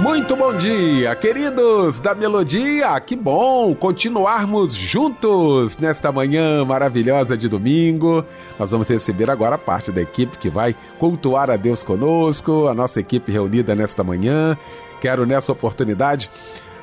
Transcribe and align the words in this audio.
Muito 0.00 0.34
bom 0.34 0.52
dia, 0.52 1.14
queridos 1.14 2.00
da 2.00 2.14
Melodia. 2.14 2.98
Que 3.00 3.14
bom 3.14 3.74
continuarmos 3.74 4.74
juntos 4.74 5.76
nesta 5.78 6.10
manhã 6.10 6.64
maravilhosa 6.64 7.36
de 7.36 7.48
domingo. 7.48 8.24
Nós 8.58 8.70
vamos 8.70 8.88
receber 8.88 9.30
agora 9.30 9.56
parte 9.56 9.92
da 9.92 10.00
equipe 10.02 10.38
que 10.38 10.50
vai 10.50 10.74
cultuar 10.98 11.50
a 11.50 11.56
Deus 11.56 11.82
conosco, 11.82 12.66
a 12.66 12.74
nossa 12.74 12.98
equipe 12.98 13.30
reunida 13.30 13.74
nesta 13.74 14.02
manhã. 14.02 14.56
Quero 15.00 15.26
nessa 15.26 15.52
oportunidade 15.52 16.30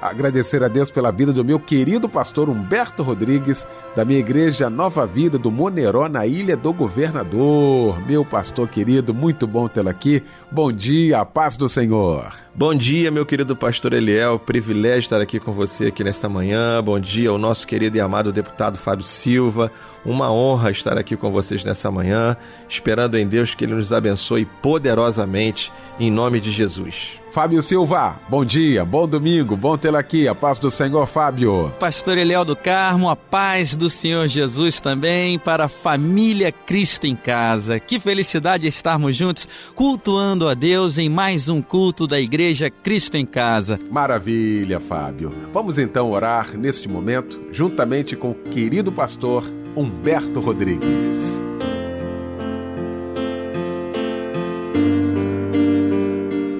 agradecer 0.02 0.64
a 0.64 0.68
Deus 0.68 0.90
pela 0.90 1.12
vida 1.12 1.34
do 1.34 1.44
meu 1.44 1.60
querido 1.60 2.08
pastor 2.08 2.50
Humberto 2.50 3.04
Rodrigues, 3.04 3.68
da 3.96 4.06
minha 4.06 4.20
igreja 4.20 4.70
Nova 4.70 5.06
Vida 5.06 5.38
do 5.38 5.52
Moneró, 5.52 6.08
na 6.08 6.26
Ilha 6.26 6.56
do 6.56 6.72
Governador. 6.72 8.00
Meu 8.06 8.24
pastor 8.24 8.68
querido, 8.68 9.14
muito 9.14 9.46
bom 9.46 9.68
tê-lo 9.68 9.90
aqui. 9.90 10.24
Bom 10.52 10.72
dia, 10.72 11.20
a 11.20 11.26
paz 11.26 11.58
do 11.58 11.68
Senhor. 11.68 12.32
Bom 12.56 12.74
dia, 12.74 13.10
meu 13.12 13.26
querido 13.26 13.56
pastor 13.56 13.94
Eliel. 13.94 14.40
Privilégio 14.40 15.00
estar 15.00 15.22
aqui 15.22 15.40
com 15.40 15.52
você 15.52 15.88
aqui 15.88 16.04
nesta 16.04 16.28
manhã. 16.28 16.82
Bom 16.84 17.00
dia 17.00 17.30
ao 17.30 17.38
nosso 17.38 17.66
querido 17.66 17.98
e 17.98 18.02
amado 18.02 18.34
deputado 18.34 18.78
Fábio 18.78 19.06
Silva. 19.06 19.72
Uma 20.06 20.32
honra 20.32 20.72
estar 20.72 20.98
aqui 20.98 21.18
com 21.18 21.32
vocês 21.32 21.64
nessa 21.64 21.92
manhã, 21.92 22.38
esperando 22.68 23.18
em 23.18 23.28
Deus 23.28 23.54
que 23.54 23.66
Ele 23.66 23.76
nos 23.76 23.92
abençoe 23.92 24.46
poderosamente, 24.46 25.72
em 26.00 26.10
nome 26.10 26.40
de 26.40 26.52
Jesus. 26.52 27.20
Fábio 27.32 27.62
Silva, 27.62 28.20
bom 28.28 28.44
dia, 28.44 28.84
bom 28.84 29.08
domingo, 29.08 29.56
bom 29.56 29.78
tê-lo 29.78 29.98
aqui, 29.98 30.28
a 30.28 30.34
paz 30.34 30.58
do 30.58 30.72
Senhor, 30.72 31.06
Fábio. 31.06 31.72
Pastor 31.80 32.18
Eliel 32.18 32.44
do 32.44 32.56
Carmo, 32.56 33.08
a 33.08 33.16
paz 33.16 33.76
do 33.76 33.88
Senhor 33.88 34.28
Jesus 34.28 34.80
também 34.80 35.38
para 35.38 35.66
a 35.66 35.70
família 35.70 36.52
Cristo 36.52 37.06
em 37.06 37.16
casa. 37.16 37.80
Que 37.80 38.00
felicidade 38.00 38.66
estarmos 38.66 39.16
juntos, 39.16 39.48
cultuando 39.76 40.48
a 40.48 40.56
Deus 40.56 40.98
em 40.98 41.08
mais 41.08 41.50
um 41.50 41.62
culto 41.62 42.08
da 42.08 42.20
Igreja 42.20 42.70
Cristo 42.72 43.16
em 43.16 43.28
Casa. 43.28 43.80
Maravilha, 43.92 44.80
Fábio. 44.80 45.32
Vamos 45.54 45.78
então 45.78 46.12
orar 46.12 46.58
neste 46.58 46.90
momento, 46.90 47.40
juntamente 47.52 48.16
com 48.16 48.32
o 48.32 48.36
querido 48.36 48.92
pastor 48.92 49.44
Humberto 49.76 50.40
Rodrigues. 50.40 51.42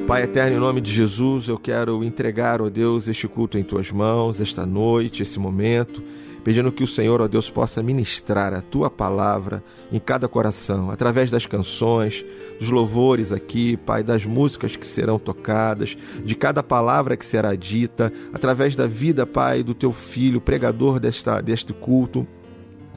Pai 0.06 0.24
eterno, 0.24 0.58
em 0.58 0.60
nome 0.60 0.80
de 0.80 0.92
Jesus, 0.92 1.48
eu 1.48 1.58
quero 1.58 2.04
entregar, 2.04 2.62
ó 2.62 2.70
Deus, 2.70 3.08
este 3.08 3.28
culto 3.28 3.58
em 3.58 3.64
tuas 3.64 3.92
mãos, 3.92 4.40
esta 4.40 4.66
noite, 4.66 5.24
esse 5.24 5.40
momento, 5.40 6.04
pedindo 6.44 6.72
que 6.72 6.84
o 6.84 6.88
Senhor, 6.88 7.20
ó 7.20 7.28
Deus, 7.28 7.50
possa 7.50 7.82
ministrar 7.82 8.54
a 8.54 8.62
tua 8.62 8.90
palavra 8.90 9.64
em 9.92 10.00
cada 10.00 10.28
coração, 10.28 10.92
através 10.92 11.32
das 11.32 11.46
canções, 11.46 12.24
dos 12.60 12.70
louvores 12.70 13.32
aqui, 13.32 13.76
Pai, 13.78 14.04
das 14.04 14.26
músicas 14.26 14.76
que 14.76 14.86
serão 14.86 15.18
tocadas, 15.18 15.98
de 16.24 16.36
cada 16.36 16.62
palavra 16.62 17.18
que 17.18 17.26
será 17.26 17.56
dita, 17.56 18.14
através 18.34 18.76
da 18.76 18.86
vida, 18.86 19.26
Pai, 19.26 19.64
do 19.64 19.74
teu 19.74 19.92
filho, 19.92 20.40
pregador 20.40 21.00
desta, 21.00 21.42
deste 21.42 21.74
culto. 21.74 22.28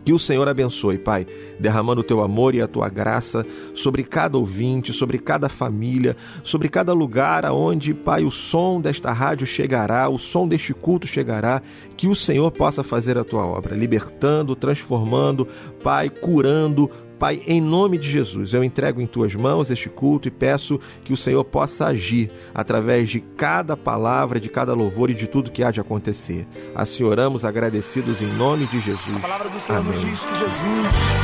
Que 0.04 0.12
o 0.12 0.18
Senhor 0.18 0.48
abençoe, 0.48 0.98
Pai, 0.98 1.26
derramando 1.60 2.00
o 2.00 2.04
teu 2.04 2.22
amor 2.22 2.54
e 2.54 2.60
a 2.60 2.66
tua 2.66 2.88
graça 2.88 3.46
sobre 3.74 4.02
cada 4.02 4.36
ouvinte, 4.36 4.92
sobre 4.92 5.18
cada 5.18 5.48
família, 5.48 6.16
sobre 6.42 6.68
cada 6.68 6.92
lugar 6.92 7.46
aonde, 7.46 7.94
Pai, 7.94 8.24
o 8.24 8.30
som 8.30 8.80
desta 8.80 9.12
rádio 9.12 9.46
chegará, 9.46 10.08
o 10.08 10.18
som 10.18 10.48
deste 10.48 10.74
culto 10.74 11.06
chegará, 11.06 11.62
que 11.96 12.08
o 12.08 12.16
Senhor 12.16 12.50
possa 12.50 12.82
fazer 12.82 13.16
a 13.16 13.24
tua 13.24 13.46
obra, 13.46 13.76
libertando, 13.76 14.56
transformando, 14.56 15.46
Pai, 15.82 16.10
curando, 16.10 16.90
Pai, 17.22 17.40
em 17.46 17.60
nome 17.60 17.98
de 17.98 18.10
Jesus, 18.10 18.52
eu 18.52 18.64
entrego 18.64 19.00
em 19.00 19.06
tuas 19.06 19.32
mãos 19.36 19.70
este 19.70 19.88
culto 19.88 20.26
e 20.26 20.30
peço 20.32 20.80
que 21.04 21.12
o 21.12 21.16
Senhor 21.16 21.44
possa 21.44 21.86
agir 21.86 22.32
através 22.52 23.10
de 23.10 23.20
cada 23.20 23.76
palavra, 23.76 24.40
de 24.40 24.48
cada 24.48 24.74
louvor 24.74 25.08
e 25.08 25.14
de 25.14 25.28
tudo 25.28 25.48
que 25.48 25.62
há 25.62 25.70
de 25.70 25.78
acontecer. 25.80 26.44
Assim 26.74 27.04
oramos 27.04 27.44
agradecidos 27.44 28.20
em 28.20 28.26
nome 28.26 28.66
de 28.66 28.80
Jesus. 28.80 29.16
A 29.18 29.20
palavra 29.20 29.48
do 29.48 29.60
Senhor 29.60 29.78
Amém. 29.78 29.92
nos 29.92 30.00
diz 30.00 30.24
que 30.24 30.34
Jesus 30.34 30.50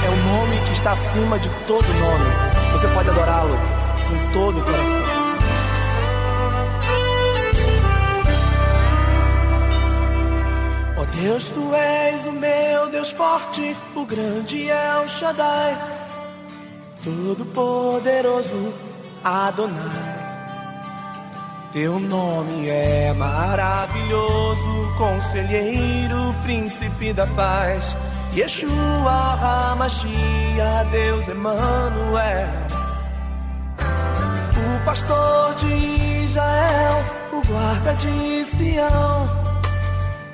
é 0.06 0.08
o 0.08 0.37
nome 0.37 0.66
que 0.66 0.72
está 0.72 0.92
acima 0.92 1.37
de 1.37 1.48
todo 1.66 1.84
nome. 1.88 2.31
Você 2.75 2.87
pode 2.94 3.10
adorá-lo 3.10 3.56
com 4.08 4.32
todo 4.32 4.60
o 4.60 4.64
coração. 4.64 5.07
Deus, 11.20 11.48
tu 11.48 11.74
és 11.74 12.26
o 12.26 12.32
meu 12.32 12.88
Deus 12.90 13.10
forte, 13.10 13.76
o 13.96 14.06
grande 14.06 14.70
é 14.70 15.02
o 15.04 15.08
Shaddai, 15.08 15.76
todo 17.02 17.44
poderoso 17.46 18.72
Adonai. 19.24 20.18
Teu 21.72 21.98
nome 21.98 22.68
é 22.68 23.12
maravilhoso, 23.14 24.94
conselheiro, 24.96 26.34
príncipe 26.44 27.12
da 27.12 27.26
paz. 27.26 27.96
Yeshua 28.34 29.72
HaMashiach, 29.72 30.88
Deus 30.92 31.28
Emmanuel. 31.28 32.48
O 34.56 34.84
pastor 34.84 35.54
de 35.56 36.24
Israel, 36.24 37.04
o 37.32 37.46
guarda 37.46 37.94
de 37.96 38.44
Sião. 38.44 39.47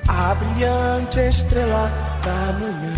A 0.07 0.35
brilhante 0.35 1.19
estrela 1.19 1.91
da 2.23 2.53
manhã. 2.59 2.95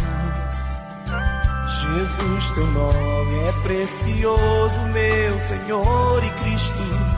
Jesus, 1.65 2.51
teu 2.53 2.67
nome 2.67 3.39
é 3.39 3.51
precioso, 3.63 4.79
meu 4.93 5.39
Senhor 5.39 6.23
e 6.23 6.29
Cristo 6.43 7.17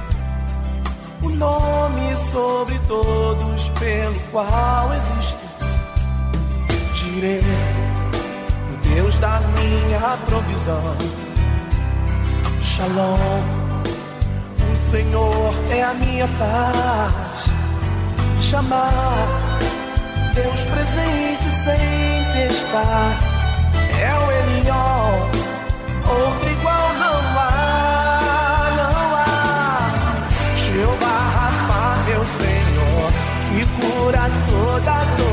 o 1.22 1.30
nome 1.30 2.16
sobre 2.32 2.80
todos 2.88 3.70
pelo 3.80 4.20
qual 4.32 4.94
existo. 4.94 5.38
Direi, 6.96 7.42
o 8.74 8.96
Deus 8.96 9.20
da 9.20 9.40
minha 9.40 10.18
provisão. 10.26 10.96
Shalom, 12.64 13.42
o 14.72 14.92
Senhor 14.92 15.54
é 15.72 15.84
a 15.84 15.94
minha 15.94 16.28
paz. 16.28 17.50
Chamar, 18.42 19.28
Deus 20.34 20.66
presente 20.66 21.50
sempre 21.63 22.47
está. 22.50 23.17
É 24.00 24.13
o 24.17 24.31
Elion, 24.31 25.29
outro 26.07 26.50
igual 26.50 26.94
não 26.94 27.19
há, 27.40 28.72
não 28.78 29.16
há. 29.16 29.91
Jeová 30.56 31.17
Rafa, 31.35 31.81
meu 32.09 32.23
Senhor, 32.38 33.12
que 33.50 33.62
cura 33.81 34.23
toda 34.50 34.95
dor. 35.17 35.28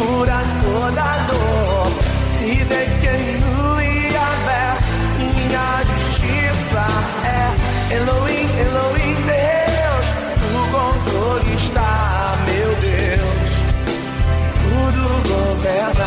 Cura 0.00 0.40
toda 0.62 1.08
dor. 1.28 1.86
Se 2.38 2.50
de 2.70 2.82
que 3.00 3.12
a 4.16 4.30
fé, 4.46 4.66
minha 5.18 5.68
justiça 5.90 6.84
é 7.24 7.96
Elohim, 7.96 8.48
Elohim, 8.66 9.16
Deus. 9.32 10.06
O 10.56 10.62
controle 10.74 11.52
está, 11.54 11.92
meu 12.46 12.70
Deus. 12.76 13.50
Tudo 14.64 15.02
governa. 15.28 15.99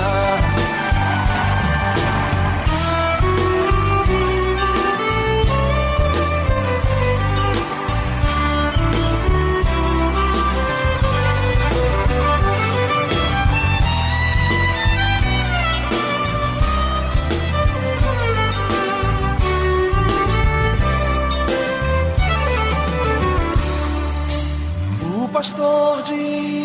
Pastor 25.43 26.03
de 26.03 26.13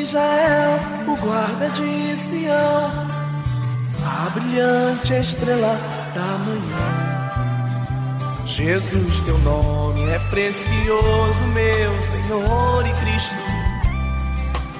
Israel, 0.02 0.78
o 1.08 1.16
guarda 1.16 1.68
de 1.70 2.16
Sião, 2.16 3.08
a 4.04 4.30
brilhante 4.30 5.14
estrela 5.14 5.76
da 6.14 6.38
manhã. 6.46 6.86
Jesus, 8.46 9.20
teu 9.22 9.36
nome 9.38 10.08
é 10.08 10.18
precioso, 10.30 11.40
meu 11.54 12.02
Senhor 12.02 12.86
e 12.86 12.92
Cristo. 13.00 13.34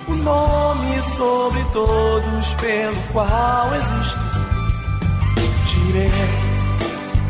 O 0.07 0.15
nome 0.15 1.03
sobre 1.17 1.65
todos 1.73 2.55
pelo 2.55 3.03
qual 3.13 3.75
existo. 3.75 4.21
Tirei 5.67 6.11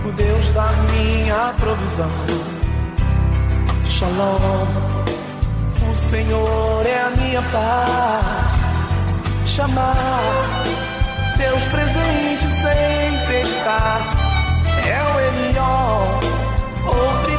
o 0.06 0.12
Deus 0.12 0.52
da 0.52 0.70
minha 0.92 1.54
provisão. 1.58 2.10
Shalom, 3.88 4.97
Senhor 6.10 6.86
é 6.86 7.00
a 7.00 7.10
minha 7.10 7.42
paz. 7.42 8.54
Chamar 9.46 10.64
teus 11.36 11.66
presentes 11.66 12.50
sem 12.62 13.26
testar. 13.26 14.08
É 14.86 15.02
o 15.02 15.32
melhor, 15.32 16.20
outro 16.86 17.37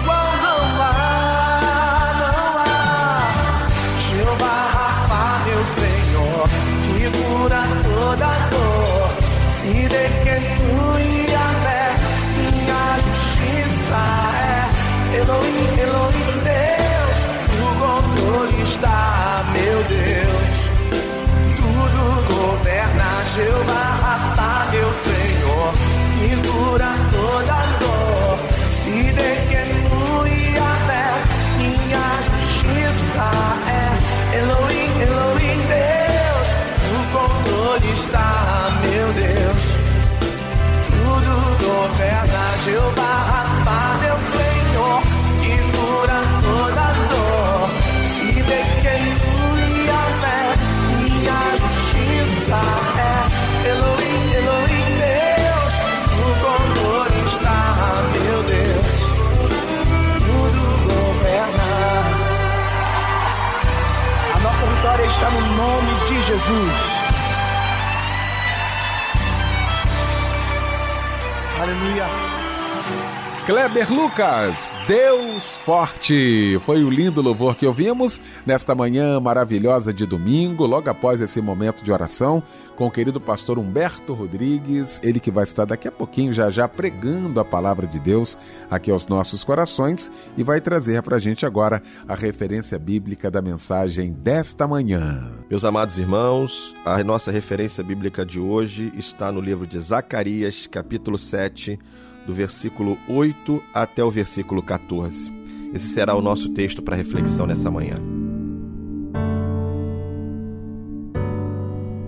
Kleber 73.50 73.92
Lucas, 73.92 74.72
Deus 74.88 75.57
Forte. 75.66 76.62
Foi 76.68 76.84
o 76.84 76.90
lindo 76.92 77.19
louvor 77.19 77.56
que 77.56 77.66
ouvimos 77.66 78.22
nesta 78.46 78.75
manhã 78.75 79.19
maravilhosa 79.19 79.92
de 79.92 80.06
domingo, 80.06 80.68
logo 80.68 80.88
após 80.88 81.19
esse 81.19 81.42
momento 81.42 81.84
de 81.84 81.92
oração, 81.92 82.44
com 82.75 82.86
o 82.86 82.92
querido 82.92 83.19
pastor 83.19 83.57
Humberto 83.57 84.13
Rodrigues, 84.13 85.01
ele 85.04 85.19
que 85.19 85.31
vai 85.31 85.46
estar 85.46 85.66
daqui 85.66 85.88
a 85.88 85.92
pouquinho 85.92 86.31
já 86.31 86.51
já 86.51 86.68
pregando 86.68 87.40
a 87.40 87.44
palavra 87.44 87.88
de 87.88 87.98
Deus 87.98 88.38
aqui 88.69 88.92
aos 88.92 89.07
nossos 89.07 89.44
corações 89.44 90.12
e 90.38 90.44
vai 90.44 90.62
trazer 90.62 91.01
para 91.01 91.16
a 91.16 91.19
gente 91.19 91.44
agora 91.44 91.81
a 92.07 92.13
referência 92.13 92.78
bíblica 92.78 93.31
da 93.31 93.42
mensagem 93.42 94.13
desta 94.13 94.68
manhã. 94.68 95.28
Meus 95.50 95.66
amados 95.66 95.98
irmãos, 95.98 96.75
a 96.86 97.04
nossa 97.04 97.31
referência 97.31 97.84
bíblica 97.84 98.24
de 98.24 98.40
hoje 98.40 98.94
está 98.96 99.31
no 99.31 99.42
livro 99.42 99.66
de 99.66 99.80
Zacarias, 99.80 100.68
capítulo 100.68 101.18
7, 101.18 101.80
do 102.25 102.33
versículo 102.33 102.98
8 103.07 103.62
até 103.74 104.04
o 104.04 104.12
versículo 104.12 104.62
14. 104.62 105.31
Esse 105.74 105.88
será 105.89 106.16
o 106.16 106.21
nosso 106.21 106.50
texto 106.50 106.81
para 106.81 106.95
reflexão 106.95 107.45
nessa 107.45 107.69
manhã. 107.69 107.98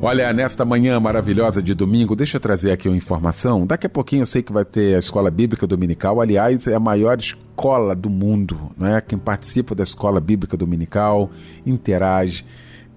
Olha, 0.04 0.34
nesta 0.34 0.66
manhã 0.66 1.00
maravilhosa 1.00 1.62
de 1.62 1.76
domingo, 1.76 2.16
deixa 2.16 2.38
eu 2.38 2.42
trazer 2.42 2.72
aqui 2.72 2.90
uma 2.90 2.98
informação. 2.98 3.68
Daqui 3.68 3.86
a 3.86 3.90
pouquinho 3.90 4.24
eu 4.24 4.26
sei 4.26 4.42
que 4.42 4.52
vai 4.52 4.66
ter 4.66 4.96
a 4.96 5.00
Escola 5.00 5.30
Bíblica 5.30 5.68
Dominical. 5.68 6.20
Aliás, 6.20 6.66
é 6.66 6.74
a 6.74 6.80
maior 6.80 7.20
escola 7.20 7.96
do 7.96 8.10
mundo, 8.10 8.72
não 8.76 8.88
é? 8.88 9.00
Quem 9.00 9.20
participa 9.20 9.76
da 9.76 9.84
Escola 9.84 10.20
Bíblica 10.20 10.58
Dominical 10.58 11.30
interage, 11.64 12.44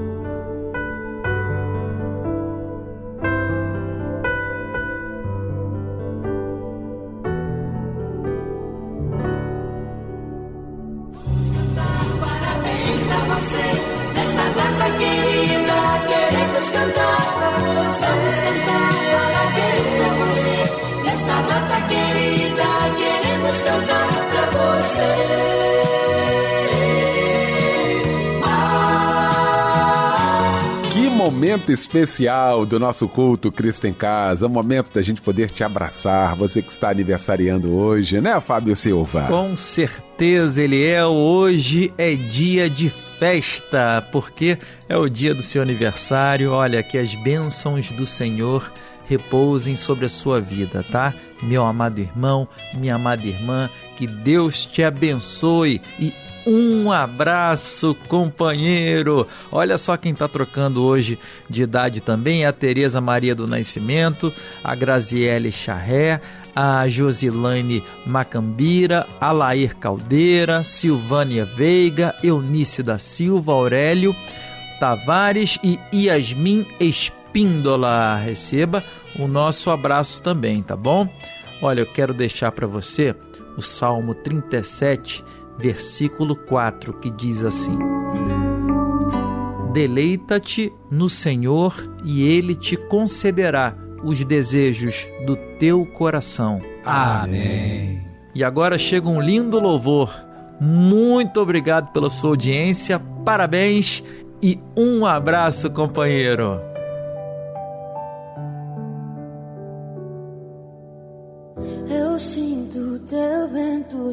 especial 31.75 32.65
do 32.65 32.79
nosso 32.79 33.07
culto 33.07 33.51
Cristo 33.51 33.85
em 33.85 33.93
Casa, 33.93 34.47
um 34.47 34.49
momento 34.49 34.91
da 34.91 35.01
gente 35.01 35.21
poder 35.21 35.51
te 35.51 35.63
abraçar, 35.63 36.35
você 36.35 36.61
que 36.61 36.71
está 36.71 36.89
aniversariando 36.89 37.77
hoje, 37.77 38.19
né, 38.19 38.41
Fábio 38.41 38.75
Silva? 38.75 39.27
Com 39.27 39.55
certeza 39.55 40.63
ele 40.63 40.83
é. 40.83 41.05
Hoje 41.05 41.93
é 41.97 42.15
dia 42.15 42.69
de 42.69 42.89
festa, 42.89 44.01
porque 44.11 44.57
é 44.89 44.97
o 44.97 45.07
dia 45.07 45.35
do 45.35 45.43
seu 45.43 45.61
aniversário. 45.61 46.51
Olha, 46.51 46.81
que 46.81 46.97
as 46.97 47.13
bênçãos 47.13 47.91
do 47.91 48.05
Senhor 48.05 48.71
repousem 49.07 49.75
sobre 49.75 50.05
a 50.05 50.09
sua 50.09 50.41
vida, 50.41 50.83
tá? 50.91 51.13
Meu 51.43 51.63
amado 51.63 51.99
irmão, 51.99 52.47
minha 52.73 52.95
amada 52.95 53.25
irmã, 53.25 53.69
que 53.95 54.07
Deus 54.07 54.65
te 54.65 54.83
abençoe 54.83 55.81
e 55.99 56.11
um 56.45 56.91
abraço, 56.91 57.95
companheiro. 58.07 59.27
Olha 59.51 59.77
só 59.77 59.97
quem 59.97 60.11
está 60.11 60.27
trocando 60.27 60.83
hoje 60.83 61.17
de 61.49 61.63
idade 61.63 62.01
também: 62.01 62.43
é 62.43 62.47
a 62.47 62.53
Tereza 62.53 63.01
Maria 63.01 63.33
do 63.33 63.47
Nascimento, 63.47 64.31
a 64.63 64.75
Graziele 64.75 65.51
Charré, 65.51 66.21
a 66.55 66.87
Josilane 66.87 67.83
Macambira, 68.05 69.07
Alair 69.19 69.75
Caldeira, 69.75 70.63
Silvânia 70.63 71.45
Veiga, 71.45 72.15
Eunice 72.23 72.81
da 72.83 72.99
Silva, 72.99 73.51
Aurélio 73.51 74.15
Tavares 74.79 75.57
e 75.63 75.79
Yasmin 75.93 76.65
Espíndola. 76.79 78.17
Receba 78.17 78.83
o 79.17 79.27
nosso 79.27 79.69
abraço 79.71 80.21
também, 80.21 80.61
tá 80.61 80.75
bom? 80.75 81.07
Olha, 81.61 81.81
eu 81.81 81.85
quero 81.85 82.13
deixar 82.13 82.51
para 82.51 82.67
você 82.67 83.15
o 83.57 83.61
Salmo 83.61 84.13
37, 84.13 85.23
versículo 85.57 86.35
4, 86.35 86.93
que 86.93 87.09
diz 87.09 87.43
assim: 87.43 87.77
Deleita-te 89.73 90.71
no 90.89 91.09
Senhor 91.09 91.75
e 92.03 92.23
ele 92.23 92.55
te 92.55 92.75
concederá 92.75 93.75
os 94.03 94.23
desejos 94.23 95.07
do 95.25 95.35
teu 95.59 95.85
coração. 95.85 96.61
Amém. 96.85 98.05
E 98.33 98.43
agora 98.43 98.77
chega 98.77 99.09
um 99.09 99.19
lindo 99.19 99.59
louvor. 99.59 100.13
Muito 100.59 101.41
obrigado 101.41 101.91
pela 101.91 102.09
sua 102.09 102.29
audiência, 102.29 102.99
parabéns 102.99 104.03
e 104.41 104.59
um 104.77 105.05
abraço, 105.05 105.69
companheiro. 105.69 106.74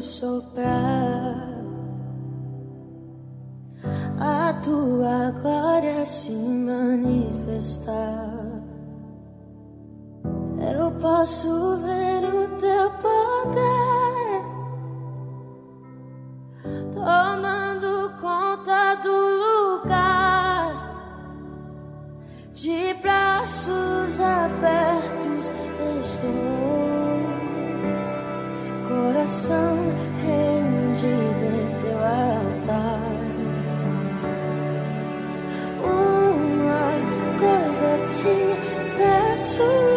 Soprar, 0.03 1.47
a 4.19 4.53
tua 4.61 5.31
glória 5.41 6.05
se 6.05 6.31
manifestar. 6.31 7.93
Eu 10.75 10.91
posso 10.99 11.77
ver 11.77 12.23
o 12.25 12.47
teu 12.59 12.91
poder 13.01 14.43
tomando 16.93 18.11
conta 18.21 18.95
do 18.95 19.11
lugar, 19.43 20.73
de 22.53 22.93
braços 23.01 24.19
abertos 24.19 25.45
estou 25.99 26.53
coração 29.23 29.82
rendido 30.25 31.45
em 31.59 31.67
teu 31.81 31.97
altar. 31.97 33.13
Uma 35.83 36.85
coisa 37.39 37.91
te 38.11 38.35
peço, 38.97 39.92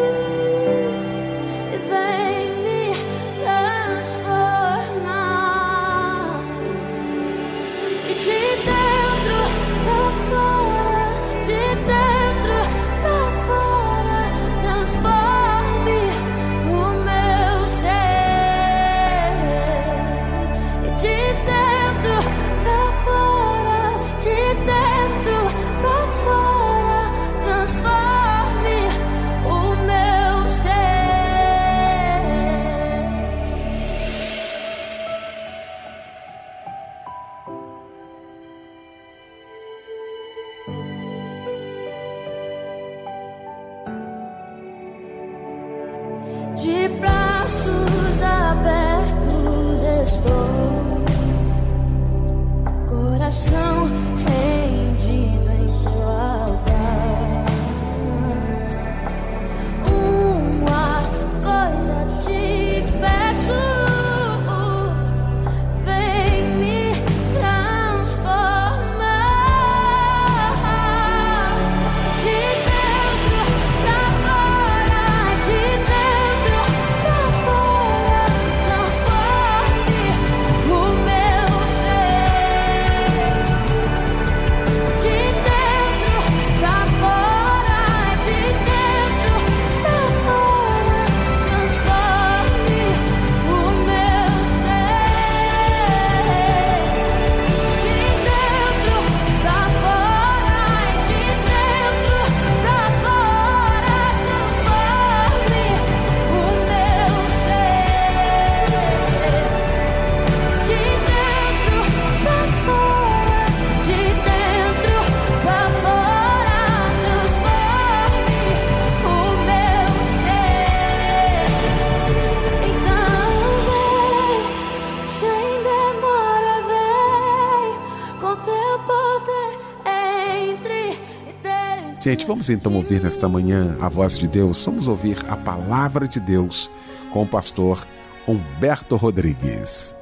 Gente, 132.07 132.25
vamos 132.25 132.49
então 132.49 132.73
ouvir 132.73 133.03
nesta 133.03 133.29
manhã 133.29 133.77
a 133.81 133.89
voz 133.89 134.17
de 134.17 134.29
Deus. 134.29 134.65
Vamos 134.65 134.87
ouvir 134.87 135.19
a 135.29 135.37
palavra 135.37 136.07
de 136.07 136.21
Deus 136.21 136.71
com 137.13 137.23
o 137.23 137.27
pastor 137.27 137.85
Humberto 138.29 138.95
Rodrigues. 138.95 139.93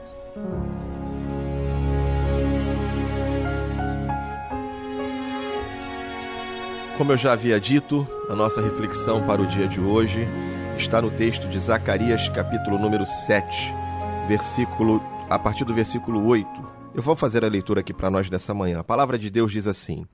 Como 6.98 7.10
eu 7.10 7.16
já 7.16 7.32
havia 7.32 7.58
dito, 7.58 8.06
a 8.28 8.36
nossa 8.36 8.60
reflexão 8.60 9.26
para 9.26 9.40
o 9.40 9.46
dia 9.46 9.66
de 9.66 9.80
hoje 9.80 10.28
está 10.76 11.00
no 11.00 11.10
texto 11.10 11.48
de 11.48 11.58
Zacarias, 11.58 12.28
capítulo 12.28 12.78
número 12.78 13.06
7, 13.06 13.74
versículo 14.28 15.02
a 15.30 15.38
partir 15.38 15.64
do 15.64 15.72
versículo 15.72 16.26
8. 16.26 16.46
Eu 16.94 17.02
vou 17.02 17.16
fazer 17.16 17.46
a 17.46 17.48
leitura 17.48 17.80
aqui 17.80 17.94
para 17.94 18.10
nós 18.10 18.28
nessa 18.28 18.52
manhã. 18.52 18.80
A 18.80 18.84
palavra 18.84 19.18
de 19.18 19.30
Deus 19.30 19.50
diz 19.50 19.66
assim: 19.66 20.06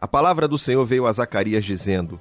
A 0.00 0.08
palavra 0.08 0.48
do 0.48 0.56
Senhor 0.56 0.86
veio 0.86 1.06
a 1.06 1.12
Zacarias 1.12 1.62
dizendo: 1.62 2.18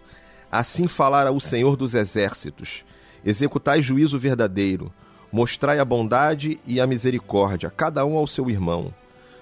Assim 0.51 0.85
falara 0.85 1.31
o 1.31 1.39
Senhor 1.39 1.77
dos 1.77 1.93
exércitos: 1.93 2.83
Executai 3.23 3.81
juízo 3.81 4.19
verdadeiro, 4.19 4.91
mostrai 5.31 5.79
a 5.79 5.85
bondade 5.85 6.59
e 6.65 6.81
a 6.81 6.85
misericórdia, 6.85 7.69
cada 7.69 8.05
um 8.05 8.17
ao 8.17 8.27
seu 8.27 8.49
irmão. 8.49 8.93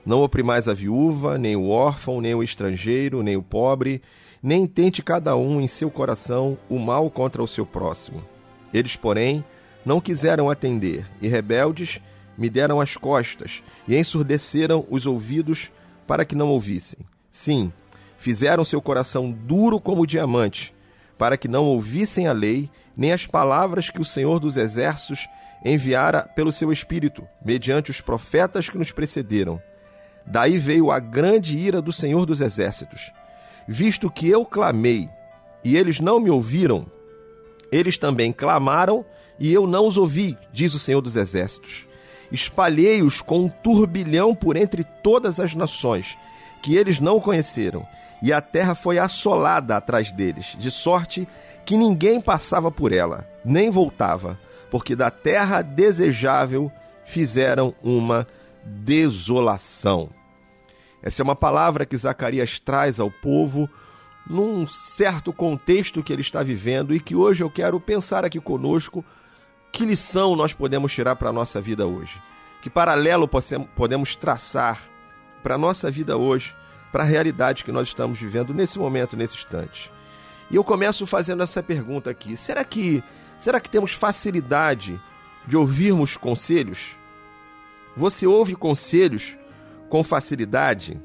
Não 0.06 0.22
oprimais 0.22 0.68
a 0.68 0.74
viúva, 0.74 1.38
nem 1.38 1.56
o 1.56 1.68
órfão, 1.70 2.22
nem 2.22 2.36
o 2.36 2.44
estrangeiro, 2.44 3.24
nem 3.24 3.36
o 3.36 3.42
pobre, 3.42 4.04
nem 4.42 4.68
tente 4.68 5.02
cada 5.02 5.36
um 5.36 5.60
em 5.60 5.68
seu 5.68 5.90
coração 5.90 6.58
o 6.70 6.78
mal 6.78 7.10
contra 7.10 7.42
o 7.42 7.48
seu 7.48 7.66
próximo. 7.66 8.24
Eles, 8.72 8.96
porém, 8.96 9.44
não 9.84 10.00
quiseram 10.00 10.50
atender, 10.50 11.08
e 11.20 11.28
rebeldes 11.28 12.00
me 12.38 12.50
deram 12.50 12.80
as 12.80 12.96
costas, 12.96 13.64
e 13.88 13.98
ensurdeceram 13.98 14.86
os 14.90 15.08
ouvidos 15.08 15.72
para 16.06 16.24
que 16.24 16.36
não 16.36 16.50
ouvissem. 16.50 17.00
Sim, 17.32 17.72
fizeram 18.18 18.66
seu 18.66 18.82
coração 18.82 19.32
duro 19.32 19.80
como 19.80 20.08
diamante, 20.08 20.74
para 21.18 21.38
que 21.38 21.48
não 21.48 21.66
ouvissem 21.66 22.28
a 22.28 22.34
lei, 22.34 22.70
nem 22.96 23.12
as 23.12 23.26
palavras 23.26 23.90
que 23.90 24.02
o 24.02 24.06
Senhor 24.06 24.40
dos 24.40 24.58
Exércitos 24.58 25.28
enviara 25.64 26.24
pelo 26.24 26.52
seu 26.52 26.72
Espírito, 26.72 27.28
mediante 27.44 27.92
os 27.92 28.02
profetas 28.02 28.70
que 28.70 28.78
nos 28.78 28.92
precederam. 28.92 29.62
Daí 30.26 30.58
veio 30.58 30.92
a 30.92 31.00
grande 31.00 31.58
ira 31.58 31.82
do 31.82 31.94
Senhor 31.94 32.26
dos 32.26 32.42
Exércitos. 32.42 33.12
Visto 33.68 34.10
que 34.10 34.28
eu 34.28 34.46
clamei 34.46 35.10
e 35.64 35.78
eles 35.78 36.00
não 36.00 36.20
me 36.20 36.30
ouviram, 36.30 36.86
eles 37.72 37.98
também 37.98 38.32
clamaram 38.32 39.06
e 39.40 39.54
eu 39.54 39.68
não 39.68 39.88
os 39.88 39.98
ouvi, 39.98 40.38
diz 40.52 40.74
o 40.74 40.80
Senhor 40.80 41.02
dos 41.02 41.16
Exércitos. 41.16 41.86
Espalhei-os 42.32 43.22
com 43.22 43.46
um 43.46 43.50
turbilhão 43.50 44.36
por 44.36 44.58
entre 44.58 44.84
todas 44.84 45.40
as 45.40 45.54
nações, 45.54 46.18
que 46.62 46.76
eles 46.76 47.00
não 47.00 47.20
conheceram, 47.20 47.88
e 48.22 48.34
a 48.34 48.42
terra 48.42 48.76
foi 48.76 48.98
assolada 48.98 49.78
atrás 49.78 50.12
deles, 50.12 50.56
de 50.60 50.72
sorte 50.72 51.28
que 51.66 51.78
ninguém 51.78 52.20
passava 52.22 52.72
por 52.72 52.92
ela, 52.92 53.28
nem 53.44 53.70
voltava, 53.70 54.40
porque 54.72 54.96
da 54.96 55.12
terra 55.12 55.62
desejável 55.62 56.72
fizeram 57.06 57.74
uma 57.84 58.28
desolação. 58.64 60.10
Essa 61.02 61.22
é 61.22 61.24
uma 61.24 61.36
palavra 61.36 61.86
que 61.86 61.98
Zacarias 61.98 62.60
traz 62.60 63.00
ao 63.00 63.12
povo 63.12 63.70
num 64.30 64.68
certo 64.68 65.32
contexto 65.32 66.04
que 66.04 66.12
ele 66.12 66.22
está 66.22 66.44
vivendo 66.44 66.94
e 66.94 67.00
que 67.00 67.16
hoje 67.16 67.44
eu 67.44 67.50
quero 67.50 67.80
pensar 67.80 68.26
aqui 68.26 68.40
conosco 68.40 69.06
que 69.72 69.86
lição 69.86 70.36
nós 70.36 70.54
podemos 70.54 70.94
tirar 70.94 71.16
para 71.16 71.30
a 71.30 71.34
nossa 71.34 71.62
vida 71.62 71.86
hoje. 71.86 72.22
Que 72.62 72.70
paralelo 72.70 73.30
podemos 73.76 74.16
traçar 74.16 74.82
para 75.42 75.56
a 75.56 75.58
nossa 75.58 75.90
vida 75.90 76.18
hoje, 76.18 76.54
para 76.98 77.04
a 77.04 77.08
realidade 77.08 77.64
que 77.64 77.72
nós 77.72 77.90
estamos 77.90 78.20
vivendo 78.20 78.56
nesse 78.56 78.80
momento, 78.80 79.16
nesse 79.16 79.36
instante. 79.36 79.92
E 80.50 80.56
eu 80.56 80.64
começo 80.64 81.06
fazendo 81.06 81.44
essa 81.44 81.62
pergunta 81.62 82.10
aqui: 82.10 82.36
será 82.36 82.64
que, 82.64 83.04
será 83.38 83.60
que 83.60 83.70
temos 83.70 83.92
facilidade 83.92 85.00
de 85.46 85.56
ouvirmos 85.56 86.18
conselhos? 86.18 86.98
Você 87.96 88.26
ouve 88.26 88.56
conselhos 88.56 89.38
com 89.90 90.04
facilidade? 90.04 91.00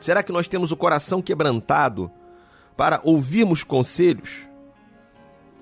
Será 0.00 0.20
que 0.20 0.32
nós 0.32 0.48
temos 0.48 0.72
o 0.72 0.76
coração 0.76 1.22
quebrantado 1.22 2.10
para 2.76 3.00
ouvirmos 3.04 3.62
conselhos? 3.62 4.48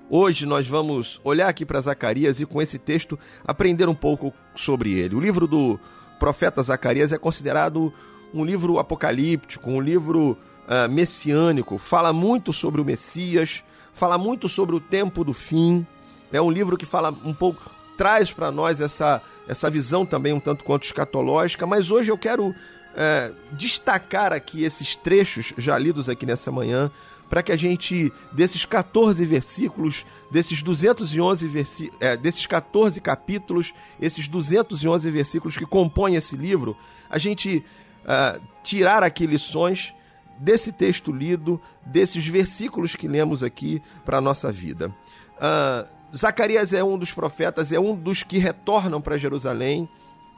Hoje 0.09 0.47
nós 0.47 0.67
vamos 0.67 1.21
olhar 1.23 1.47
aqui 1.47 1.63
para 1.63 1.79
Zacarias 1.79 2.41
e 2.41 2.45
com 2.47 2.59
esse 2.59 2.79
texto 2.79 3.19
aprender 3.45 3.87
um 3.87 3.93
pouco 3.93 4.33
sobre 4.55 4.93
ele. 4.93 5.13
O 5.13 5.19
livro 5.19 5.45
do 5.45 5.79
profeta 6.17 6.63
Zacarias 6.63 7.13
é 7.13 7.19
considerado 7.19 7.93
um 8.35 8.43
livro 8.43 8.77
apocalíptico, 8.77 9.71
um 9.71 9.79
livro 9.79 10.37
ah, 10.67 10.89
messiânico, 10.89 11.77
fala 11.77 12.11
muito 12.11 12.51
sobre 12.51 12.81
o 12.81 12.85
Messias, 12.85 13.63
fala 13.93 14.17
muito 14.17 14.49
sobre 14.49 14.75
o 14.75 14.79
tempo 14.79 15.23
do 15.23 15.33
fim. 15.33 15.87
É 16.33 16.41
um 16.41 16.51
livro 16.51 16.75
que 16.75 16.85
fala 16.85 17.15
um 17.23 17.33
pouco, 17.33 17.71
traz 17.97 18.33
para 18.33 18.51
nós 18.51 18.81
essa, 18.81 19.21
essa 19.47 19.69
visão 19.69 20.05
também 20.05 20.33
um 20.33 20.39
tanto 20.39 20.65
quanto 20.65 20.83
escatológica, 20.83 21.65
mas 21.65 21.89
hoje 21.89 22.11
eu 22.11 22.17
quero 22.17 22.53
é, 22.93 23.31
destacar 23.53 24.33
aqui 24.33 24.65
esses 24.65 24.97
trechos 24.97 25.53
já 25.57 25.77
lidos 25.77 26.09
aqui 26.09 26.25
nessa 26.25 26.51
manhã, 26.51 26.91
para 27.29 27.41
que 27.41 27.53
a 27.53 27.57
gente, 27.57 28.11
desses 28.33 28.65
14 28.65 29.25
versículos, 29.25 30.05
desses 30.29 30.61
211 30.61 31.47
versi 31.47 31.91
é, 32.01 32.17
desses 32.17 32.45
14 32.45 32.99
capítulos, 32.99 33.73
esses 33.99 34.27
211 34.27 35.09
versículos 35.09 35.57
que 35.57 35.65
compõem 35.65 36.15
esse 36.15 36.35
livro, 36.35 36.75
a 37.09 37.17
gente 37.17 37.63
ah, 38.05 38.39
tirar 38.63 39.03
aqui 39.03 39.25
lições 39.25 39.93
desse 40.37 40.71
texto 40.71 41.11
lido, 41.11 41.61
desses 41.85 42.25
versículos 42.25 42.95
que 42.95 43.07
lemos 43.07 43.43
aqui 43.43 43.81
para 44.03 44.17
a 44.17 44.21
nossa 44.21 44.51
vida. 44.51 44.93
Ah, 45.39 45.85
Zacarias 46.15 46.73
é 46.73 46.83
um 46.83 46.97
dos 46.97 47.11
profetas, 47.11 47.71
é 47.71 47.79
um 47.79 47.95
dos 47.95 48.23
que 48.23 48.37
retornam 48.37 49.01
para 49.01 49.17
Jerusalém 49.17 49.87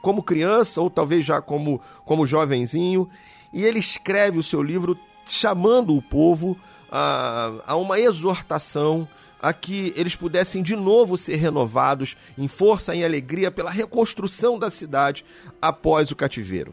como 0.02 0.22
criança 0.22 0.80
ou 0.80 0.90
talvez 0.90 1.24
já 1.24 1.40
como, 1.40 1.80
como 2.04 2.26
jovenzinho, 2.26 3.08
e 3.52 3.64
ele 3.64 3.78
escreve 3.78 4.38
o 4.38 4.42
seu 4.42 4.62
livro 4.62 4.98
chamando 5.26 5.94
o 5.94 6.02
povo 6.02 6.56
a, 6.90 7.52
a 7.66 7.76
uma 7.76 7.98
exortação 7.98 9.08
a 9.40 9.52
que 9.52 9.92
eles 9.96 10.16
pudessem 10.16 10.62
de 10.62 10.74
novo 10.74 11.16
ser 11.16 11.36
renovados 11.36 12.16
em 12.36 12.48
força, 12.48 12.94
em 12.94 13.04
alegria 13.04 13.50
pela 13.50 13.70
reconstrução 13.70 14.58
da 14.58 14.68
cidade 14.68 15.24
após 15.62 16.10
o 16.10 16.16
cativeiro. 16.16 16.72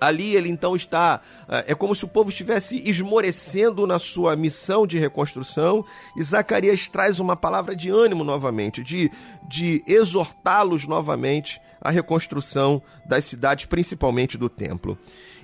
Ali 0.00 0.34
ele 0.34 0.48
então 0.48 0.76
está. 0.76 1.20
ah, 1.48 1.64
É 1.66 1.74
como 1.74 1.94
se 1.94 2.04
o 2.04 2.08
povo 2.08 2.30
estivesse 2.30 2.82
esmorecendo 2.88 3.86
na 3.86 3.98
sua 3.98 4.36
missão 4.36 4.86
de 4.86 4.98
reconstrução, 4.98 5.84
e 6.16 6.22
Zacarias 6.22 6.88
traz 6.88 7.20
uma 7.20 7.36
palavra 7.36 7.74
de 7.74 7.90
ânimo 7.90 8.24
novamente, 8.24 8.82
de, 8.82 9.10
de 9.48 9.82
exortá-los 9.86 10.86
novamente 10.86 11.60
à 11.80 11.90
reconstrução 11.90 12.82
das 13.04 13.24
cidades, 13.24 13.64
principalmente 13.66 14.36
do 14.36 14.48
templo. 14.48 14.98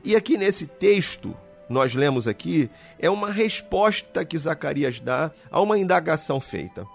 E 0.05 0.17
aqui 0.17 0.37
nesse 0.37 0.67
texto, 0.67 1.37
nós 1.69 1.95
lemos 1.95 2.29
aqui, 2.29 2.69
é 2.99 3.09
uma 3.09 3.31
resposta 3.31 4.25
que 4.25 4.37
Zacarias 4.37 5.01
dá 5.01 5.31
a 5.51 5.61
uma 5.61 5.79
indagação 5.79 6.41
feita. 6.41 6.87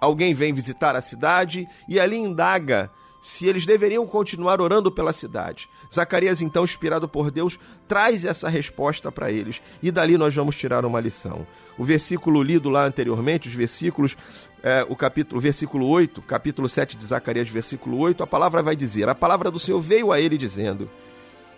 Alguém 0.00 0.34
vem 0.34 0.52
visitar 0.52 0.94
a 0.94 1.02
cidade 1.02 1.66
e 1.88 1.98
ali 1.98 2.16
indaga 2.16 2.90
se 3.26 3.44
eles 3.44 3.66
deveriam 3.66 4.06
continuar 4.06 4.60
orando 4.60 4.88
pela 4.88 5.12
cidade. 5.12 5.68
Zacarias, 5.92 6.40
então, 6.40 6.62
inspirado 6.62 7.08
por 7.08 7.28
Deus, 7.28 7.58
traz 7.88 8.24
essa 8.24 8.48
resposta 8.48 9.10
para 9.10 9.32
eles. 9.32 9.60
E 9.82 9.90
dali 9.90 10.16
nós 10.16 10.32
vamos 10.32 10.54
tirar 10.54 10.84
uma 10.84 11.00
lição. 11.00 11.44
O 11.76 11.82
versículo 11.82 12.40
lido 12.40 12.70
lá 12.70 12.84
anteriormente, 12.84 13.48
os 13.48 13.54
versículos, 13.54 14.16
é, 14.62 14.86
o 14.88 14.94
capítulo, 14.94 15.40
versículo 15.40 15.88
8, 15.88 16.22
capítulo 16.22 16.68
7 16.68 16.96
de 16.96 17.04
Zacarias, 17.04 17.48
versículo 17.48 17.98
8, 17.98 18.22
a 18.22 18.28
palavra 18.28 18.62
vai 18.62 18.76
dizer: 18.76 19.08
A 19.08 19.14
palavra 19.14 19.50
do 19.50 19.58
Senhor 19.58 19.80
veio 19.80 20.12
a 20.12 20.20
ele 20.20 20.38
dizendo: 20.38 20.88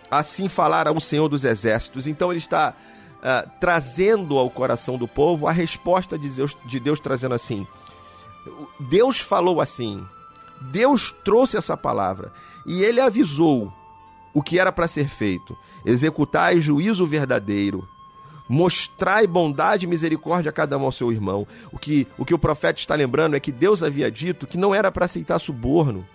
Assim 0.09 0.49
falara 0.49 0.91
o 0.91 0.99
Senhor 0.99 1.29
dos 1.29 1.43
Exércitos. 1.43 2.07
Então 2.07 2.31
ele 2.31 2.39
está 2.39 2.75
ah, 3.21 3.45
trazendo 3.59 4.39
ao 4.39 4.49
coração 4.49 4.97
do 4.97 5.07
povo 5.07 5.45
a 5.45 5.51
resposta 5.51 6.17
de 6.17 6.29
Deus, 6.29 6.57
de 6.65 6.79
Deus 6.79 6.99
trazendo 6.99 7.35
assim: 7.35 7.67
Deus 8.79 9.19
falou 9.19 9.61
assim, 9.61 10.03
Deus 10.61 11.15
trouxe 11.23 11.57
essa 11.57 11.77
palavra 11.77 12.31
e 12.65 12.81
ele 12.81 12.99
avisou 12.99 13.73
o 14.33 14.41
que 14.41 14.59
era 14.59 14.71
para 14.71 14.87
ser 14.87 15.07
feito: 15.07 15.57
executai 15.85 16.59
juízo 16.59 17.05
verdadeiro, 17.05 17.87
mostrai 18.47 19.27
bondade 19.27 19.85
e 19.85 19.89
misericórdia 19.89 20.49
a 20.49 20.53
cada 20.53 20.77
um 20.77 20.83
ao 20.83 20.91
seu 20.91 21.11
irmão. 21.11 21.47
O 21.71 21.77
que, 21.77 22.07
o 22.17 22.25
que 22.25 22.33
o 22.33 22.39
profeta 22.39 22.79
está 22.79 22.95
lembrando 22.95 23.35
é 23.35 23.39
que 23.39 23.51
Deus 23.51 23.83
havia 23.83 24.11
dito 24.11 24.47
que 24.47 24.57
não 24.57 24.73
era 24.73 24.91
para 24.91 25.05
aceitar 25.05 25.39
suborno, 25.39 26.05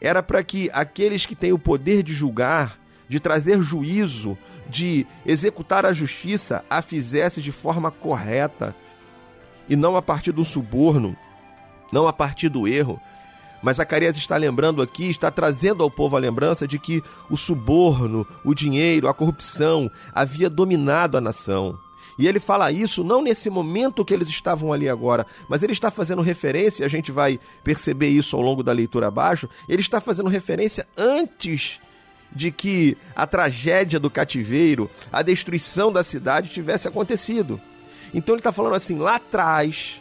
era 0.00 0.22
para 0.22 0.42
que 0.44 0.70
aqueles 0.72 1.26
que 1.26 1.34
têm 1.34 1.52
o 1.52 1.58
poder 1.58 2.02
de 2.02 2.12
julgar, 2.12 2.78
de 3.08 3.18
trazer 3.18 3.60
juízo, 3.62 4.36
de 4.68 5.06
executar 5.24 5.86
a 5.86 5.92
justiça, 5.92 6.64
a 6.68 6.82
fizesse 6.82 7.40
de 7.40 7.50
forma 7.50 7.90
correta 7.90 8.76
e 9.68 9.74
não 9.74 9.96
a 9.96 10.02
partir 10.02 10.32
do 10.32 10.44
suborno, 10.44 11.16
não 11.92 12.06
a 12.06 12.12
partir 12.12 12.48
do 12.48 12.68
erro. 12.68 13.00
Mas 13.62 13.76
Zacarias 13.76 14.16
está 14.16 14.36
lembrando 14.36 14.80
aqui, 14.80 15.10
está 15.10 15.30
trazendo 15.30 15.82
ao 15.82 15.90
povo 15.90 16.16
a 16.16 16.20
lembrança 16.20 16.66
de 16.66 16.78
que 16.78 17.02
o 17.28 17.36
suborno, 17.36 18.26
o 18.44 18.54
dinheiro, 18.54 19.08
a 19.08 19.14
corrupção 19.14 19.90
havia 20.14 20.48
dominado 20.48 21.18
a 21.18 21.20
nação. 21.20 21.78
E 22.18 22.26
ele 22.26 22.40
fala 22.40 22.72
isso 22.72 23.04
não 23.04 23.22
nesse 23.22 23.48
momento 23.48 24.04
que 24.04 24.12
eles 24.12 24.28
estavam 24.28 24.72
ali 24.72 24.88
agora, 24.88 25.24
mas 25.48 25.62
ele 25.62 25.72
está 25.72 25.88
fazendo 25.88 26.20
referência, 26.20 26.84
a 26.84 26.88
gente 26.88 27.12
vai 27.12 27.38
perceber 27.62 28.08
isso 28.08 28.34
ao 28.36 28.42
longo 28.42 28.62
da 28.62 28.72
leitura 28.72 29.06
abaixo, 29.06 29.48
ele 29.68 29.80
está 29.80 30.00
fazendo 30.00 30.28
referência 30.28 30.86
antes 30.96 31.78
de 32.32 32.50
que 32.50 32.96
a 33.14 33.26
tragédia 33.26 34.00
do 34.00 34.10
cativeiro, 34.10 34.90
a 35.12 35.22
destruição 35.22 35.92
da 35.92 36.02
cidade 36.02 36.50
tivesse 36.50 36.88
acontecido. 36.88 37.60
Então 38.12 38.34
ele 38.34 38.40
está 38.40 38.52
falando 38.52 38.74
assim, 38.74 38.98
lá 38.98 39.16
atrás, 39.16 40.00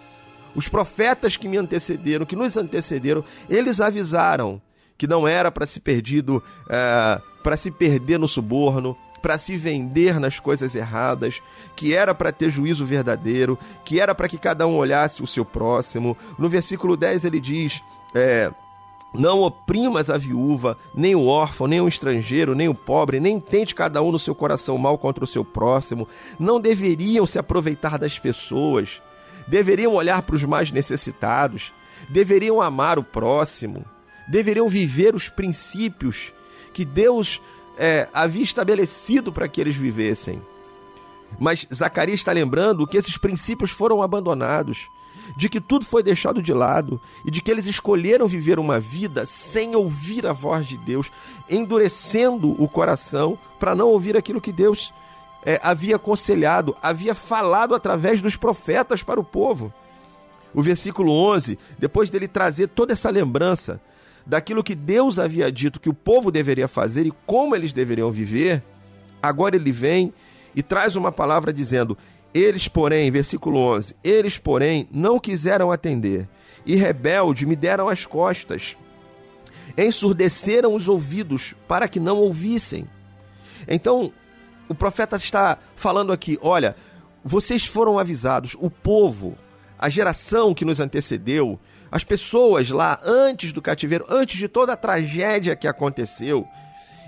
os 0.57 0.67
profetas 0.67 1.37
que 1.37 1.47
me 1.47 1.55
antecederam, 1.55 2.25
que 2.25 2.35
nos 2.35 2.57
antecederam, 2.57 3.23
eles 3.47 3.79
avisaram 3.79 4.59
que 4.97 5.05
não 5.05 5.27
era 5.27 5.51
para 5.51 5.67
se 5.67 5.79
perdido, 5.79 6.41
é, 6.67 7.21
para 7.43 7.55
se 7.55 7.69
perder 7.69 8.17
no 8.17 8.27
suborno, 8.27 8.97
para 9.21 9.37
se 9.37 9.55
vender 9.55 10.19
nas 10.19 10.39
coisas 10.39 10.73
erradas, 10.73 11.41
que 11.75 11.93
era 11.93 12.15
para 12.15 12.31
ter 12.31 12.49
juízo 12.49 12.85
verdadeiro, 12.85 13.57
que 13.85 14.01
era 14.01 14.15
para 14.15 14.27
que 14.27 14.39
cada 14.39 14.65
um 14.65 14.77
olhasse 14.77 15.21
o 15.21 15.27
seu 15.27 15.45
próximo. 15.45 16.17
No 16.39 16.49
versículo 16.49 16.97
10 16.97 17.25
ele 17.25 17.39
diz: 17.39 17.79
é, 18.15 18.51
não 19.13 19.41
oprimas 19.41 20.09
a 20.09 20.17
viúva, 20.17 20.75
nem 20.95 21.13
o 21.13 21.27
órfão, 21.27 21.67
nem 21.67 21.81
o 21.81 21.87
estrangeiro, 21.87 22.55
nem 22.55 22.67
o 22.67 22.73
pobre, 22.73 23.19
nem 23.19 23.39
tente 23.39 23.75
cada 23.75 24.01
um 24.01 24.11
no 24.11 24.17
seu 24.17 24.33
coração 24.33 24.75
mal 24.79 24.97
contra 24.97 25.23
o 25.23 25.27
seu 25.27 25.45
próximo. 25.45 26.07
Não 26.39 26.59
deveriam 26.59 27.27
se 27.27 27.37
aproveitar 27.37 27.99
das 27.99 28.17
pessoas, 28.17 29.01
deveriam 29.47 29.93
olhar 29.93 30.21
para 30.21 30.35
os 30.35 30.43
mais 30.43 30.71
necessitados, 30.71 31.73
deveriam 32.09 32.61
amar 32.61 32.99
o 32.99 33.03
próximo, 33.03 33.85
deveriam 34.27 34.67
viver 34.67 35.15
os 35.15 35.29
princípios 35.29 36.33
que 36.73 36.83
Deus 36.83 37.41
é, 37.77 38.07
havia 38.13 38.43
estabelecido 38.43 39.31
para 39.31 39.47
que 39.47 39.61
eles 39.61 39.75
vivessem. 39.75 40.41
Mas 41.39 41.67
Zacarias 41.73 42.19
está 42.19 42.31
lembrando 42.31 42.87
que 42.87 42.97
esses 42.97 43.17
princípios 43.17 43.71
foram 43.71 44.01
abandonados, 44.01 44.87
de 45.35 45.49
que 45.49 45.59
tudo 45.59 45.85
foi 45.85 46.01
deixado 46.01 46.41
de 46.41 46.53
lado 46.53 47.01
e 47.25 47.31
de 47.31 47.41
que 47.41 47.51
eles 47.51 47.65
escolheram 47.65 48.27
viver 48.27 48.59
uma 48.59 48.79
vida 48.79 49.25
sem 49.25 49.75
ouvir 49.75 50.25
a 50.25 50.33
voz 50.33 50.65
de 50.65 50.77
Deus, 50.77 51.11
endurecendo 51.49 52.55
o 52.61 52.67
coração 52.67 53.37
para 53.59 53.75
não 53.75 53.89
ouvir 53.89 54.15
aquilo 54.15 54.39
que 54.39 54.53
Deus 54.53 54.93
é, 55.45 55.59
havia 55.63 55.95
aconselhado, 55.95 56.75
havia 56.81 57.15
falado 57.15 57.73
através 57.75 58.21
dos 58.21 58.35
profetas 58.35 59.03
para 59.03 59.19
o 59.19 59.23
povo. 59.23 59.73
O 60.53 60.61
versículo 60.61 61.11
11, 61.11 61.57
depois 61.77 62.09
dele 62.09 62.27
trazer 62.27 62.67
toda 62.67 62.93
essa 62.93 63.09
lembrança 63.09 63.79
daquilo 64.25 64.63
que 64.63 64.75
Deus 64.75 65.17
havia 65.17 65.51
dito 65.51 65.79
que 65.79 65.89
o 65.89 65.93
povo 65.93 66.31
deveria 66.31 66.67
fazer 66.67 67.05
e 67.05 67.13
como 67.25 67.55
eles 67.55 67.71
deveriam 67.71 68.11
viver, 68.11 68.61
agora 69.21 69.55
ele 69.55 69.71
vem 69.71 70.13
e 70.53 70.61
traz 70.61 70.95
uma 70.95 71.11
palavra 71.11 71.53
dizendo: 71.53 71.97
Eles, 72.33 72.67
porém, 72.67 73.09
versículo 73.09 73.57
11: 73.57 73.95
Eles, 74.03 74.37
porém, 74.37 74.87
não 74.91 75.19
quiseram 75.19 75.71
atender, 75.71 76.27
e 76.65 76.75
rebelde 76.75 77.45
me 77.45 77.55
deram 77.55 77.87
as 77.87 78.05
costas, 78.05 78.75
ensurdeceram 79.77 80.73
os 80.73 80.87
ouvidos 80.87 81.55
para 81.67 81.87
que 81.87 81.99
não 81.99 82.17
ouvissem. 82.17 82.85
Então, 83.67 84.11
o 84.69 84.75
profeta 84.75 85.15
está 85.15 85.57
falando 85.75 86.11
aqui: 86.11 86.37
olha, 86.41 86.75
vocês 87.23 87.65
foram 87.65 87.99
avisados, 87.99 88.55
o 88.59 88.69
povo, 88.69 89.37
a 89.77 89.89
geração 89.89 90.53
que 90.53 90.65
nos 90.65 90.79
antecedeu, 90.79 91.59
as 91.91 92.03
pessoas 92.03 92.69
lá 92.69 92.99
antes 93.03 93.51
do 93.51 93.61
cativeiro, 93.61 94.05
antes 94.09 94.37
de 94.37 94.47
toda 94.47 94.73
a 94.73 94.77
tragédia 94.77 95.55
que 95.55 95.67
aconteceu, 95.67 96.47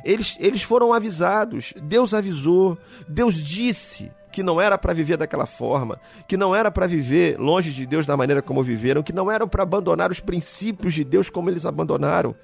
eles, 0.03 0.37
eles 0.39 0.61
foram 0.61 0.93
avisados. 0.93 1.73
Deus 1.83 2.13
avisou, 2.13 2.77
Deus 3.07 3.35
disse 3.35 4.11
que 4.31 4.43
não 4.43 4.61
era 4.61 4.77
para 4.77 4.93
viver 4.93 5.17
daquela 5.17 5.45
forma, 5.45 5.99
que 6.27 6.37
não 6.37 6.55
era 6.55 6.69
para 6.69 6.87
viver 6.87 7.37
longe 7.37 7.71
de 7.71 7.85
Deus 7.85 8.05
da 8.05 8.15
maneira 8.15 8.41
como 8.41 8.63
viveram, 8.63 9.03
que 9.03 9.11
não 9.11 9.31
eram 9.31 9.47
para 9.47 9.63
abandonar 9.63 10.11
os 10.11 10.19
princípios 10.19 10.93
de 10.93 11.03
Deus 11.03 11.29
como 11.29 11.49
eles 11.49 11.65
abandonaram. 11.65 12.35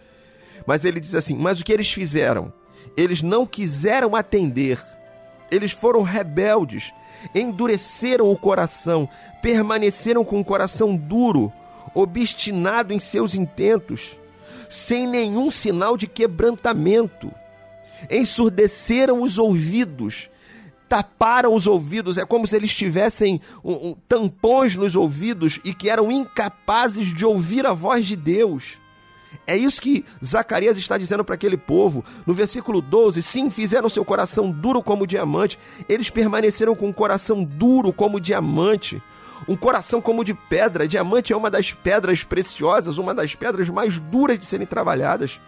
Mas 0.65 0.83
ele 0.83 0.99
diz 0.99 1.13
assim: 1.13 1.35
Mas 1.35 1.59
o 1.59 1.65
que 1.65 1.71
eles 1.71 1.91
fizeram? 1.91 2.51
Eles 2.97 3.21
não 3.21 3.45
quiseram 3.45 4.15
atender, 4.15 4.83
eles 5.51 5.71
foram 5.71 6.01
rebeldes, 6.01 6.93
endureceram 7.33 8.29
o 8.29 8.37
coração, 8.37 9.09
permaneceram 9.41 10.23
com 10.23 10.39
o 10.39 10.45
coração 10.45 10.95
duro, 10.95 11.51
obstinado 11.93 12.93
em 12.93 12.99
seus 12.99 13.35
intentos, 13.35 14.17
sem 14.69 15.07
nenhum 15.07 15.51
sinal 15.51 15.95
de 15.95 16.07
quebrantamento. 16.07 17.31
Ensurdeceram 18.09 19.21
os 19.21 19.37
ouvidos, 19.37 20.29
taparam 20.87 21.53
os 21.53 21.65
ouvidos, 21.65 22.17
é 22.17 22.25
como 22.25 22.45
se 22.45 22.55
eles 22.55 22.75
tivessem 22.75 23.41
um, 23.63 23.89
um, 23.89 23.95
tampões 24.07 24.75
nos 24.75 24.95
ouvidos 24.95 25.59
e 25.63 25.73
que 25.73 25.89
eram 25.89 26.11
incapazes 26.11 27.13
de 27.13 27.25
ouvir 27.25 27.65
a 27.65 27.73
voz 27.73 28.05
de 28.05 28.15
Deus. 28.15 28.79
É 29.45 29.55
isso 29.55 29.81
que 29.81 30.05
Zacarias 30.23 30.77
está 30.77 30.97
dizendo 30.97 31.23
para 31.23 31.35
aquele 31.35 31.57
povo. 31.57 32.03
No 32.25 32.33
versículo 32.33 32.81
12: 32.81 33.21
Sim, 33.21 33.49
fizeram 33.49 33.89
seu 33.89 34.05
coração 34.05 34.51
duro 34.51 34.81
como 34.81 35.07
diamante, 35.07 35.59
eles 35.87 36.09
permaneceram 36.09 36.75
com 36.75 36.87
um 36.87 36.93
coração 36.93 37.43
duro 37.43 37.91
como 37.93 38.19
diamante. 38.19 39.01
Um 39.47 39.55
coração 39.55 40.01
como 40.01 40.23
de 40.23 40.33
pedra. 40.33 40.87
Diamante 40.87 41.33
é 41.33 41.37
uma 41.37 41.51
das 41.51 41.71
pedras 41.71 42.23
preciosas, 42.23 42.97
uma 42.97 43.13
das 43.13 43.35
pedras 43.35 43.69
mais 43.69 43.99
duras 43.99 44.39
de 44.39 44.45
serem 44.45 44.65
trabalhadas. 44.65 45.39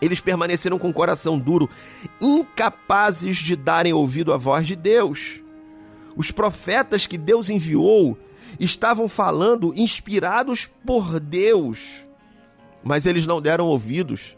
Eles 0.00 0.20
permaneceram 0.20 0.78
com 0.78 0.90
o 0.90 0.94
coração 0.94 1.38
duro, 1.38 1.68
incapazes 2.20 3.36
de 3.36 3.56
darem 3.56 3.92
ouvido 3.92 4.32
à 4.32 4.36
voz 4.36 4.66
de 4.66 4.76
Deus. 4.76 5.40
Os 6.16 6.30
profetas 6.30 7.06
que 7.06 7.18
Deus 7.18 7.50
enviou 7.50 8.18
estavam 8.58 9.08
falando 9.08 9.72
inspirados 9.76 10.68
por 10.84 11.20
Deus, 11.20 12.06
mas 12.82 13.06
eles 13.06 13.26
não 13.26 13.40
deram 13.40 13.66
ouvidos. 13.66 14.36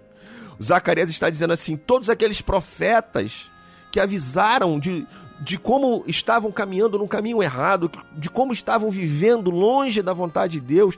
Zacarias 0.63 1.11
está 1.11 1.31
dizendo 1.31 1.53
assim: 1.53 1.77
todos 1.77 2.11
aqueles 2.11 2.41
profetas 2.41 3.51
que 3.91 3.99
avisaram 3.99 4.79
de, 4.79 5.07
de 5.41 5.59
como 5.59 6.05
estavam 6.07 6.53
caminhando 6.53 6.99
num 6.99 7.09
caminho 7.09 7.43
errado, 7.43 7.91
de 8.17 8.31
como 8.31 8.53
estavam 8.53 8.91
vivendo 8.91 9.51
longe 9.51 10.03
da 10.03 10.13
vontade 10.13 10.55
de 10.55 10.61
Deus. 10.61 10.97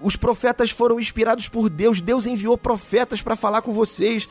Os 0.00 0.14
profetas 0.14 0.70
foram 0.70 1.00
inspirados 1.00 1.48
por 1.48 1.68
Deus, 1.68 2.00
Deus 2.00 2.26
enviou 2.26 2.56
profetas 2.56 3.20
para 3.20 3.34
falar 3.34 3.62
com 3.62 3.72
vocês. 3.72 4.28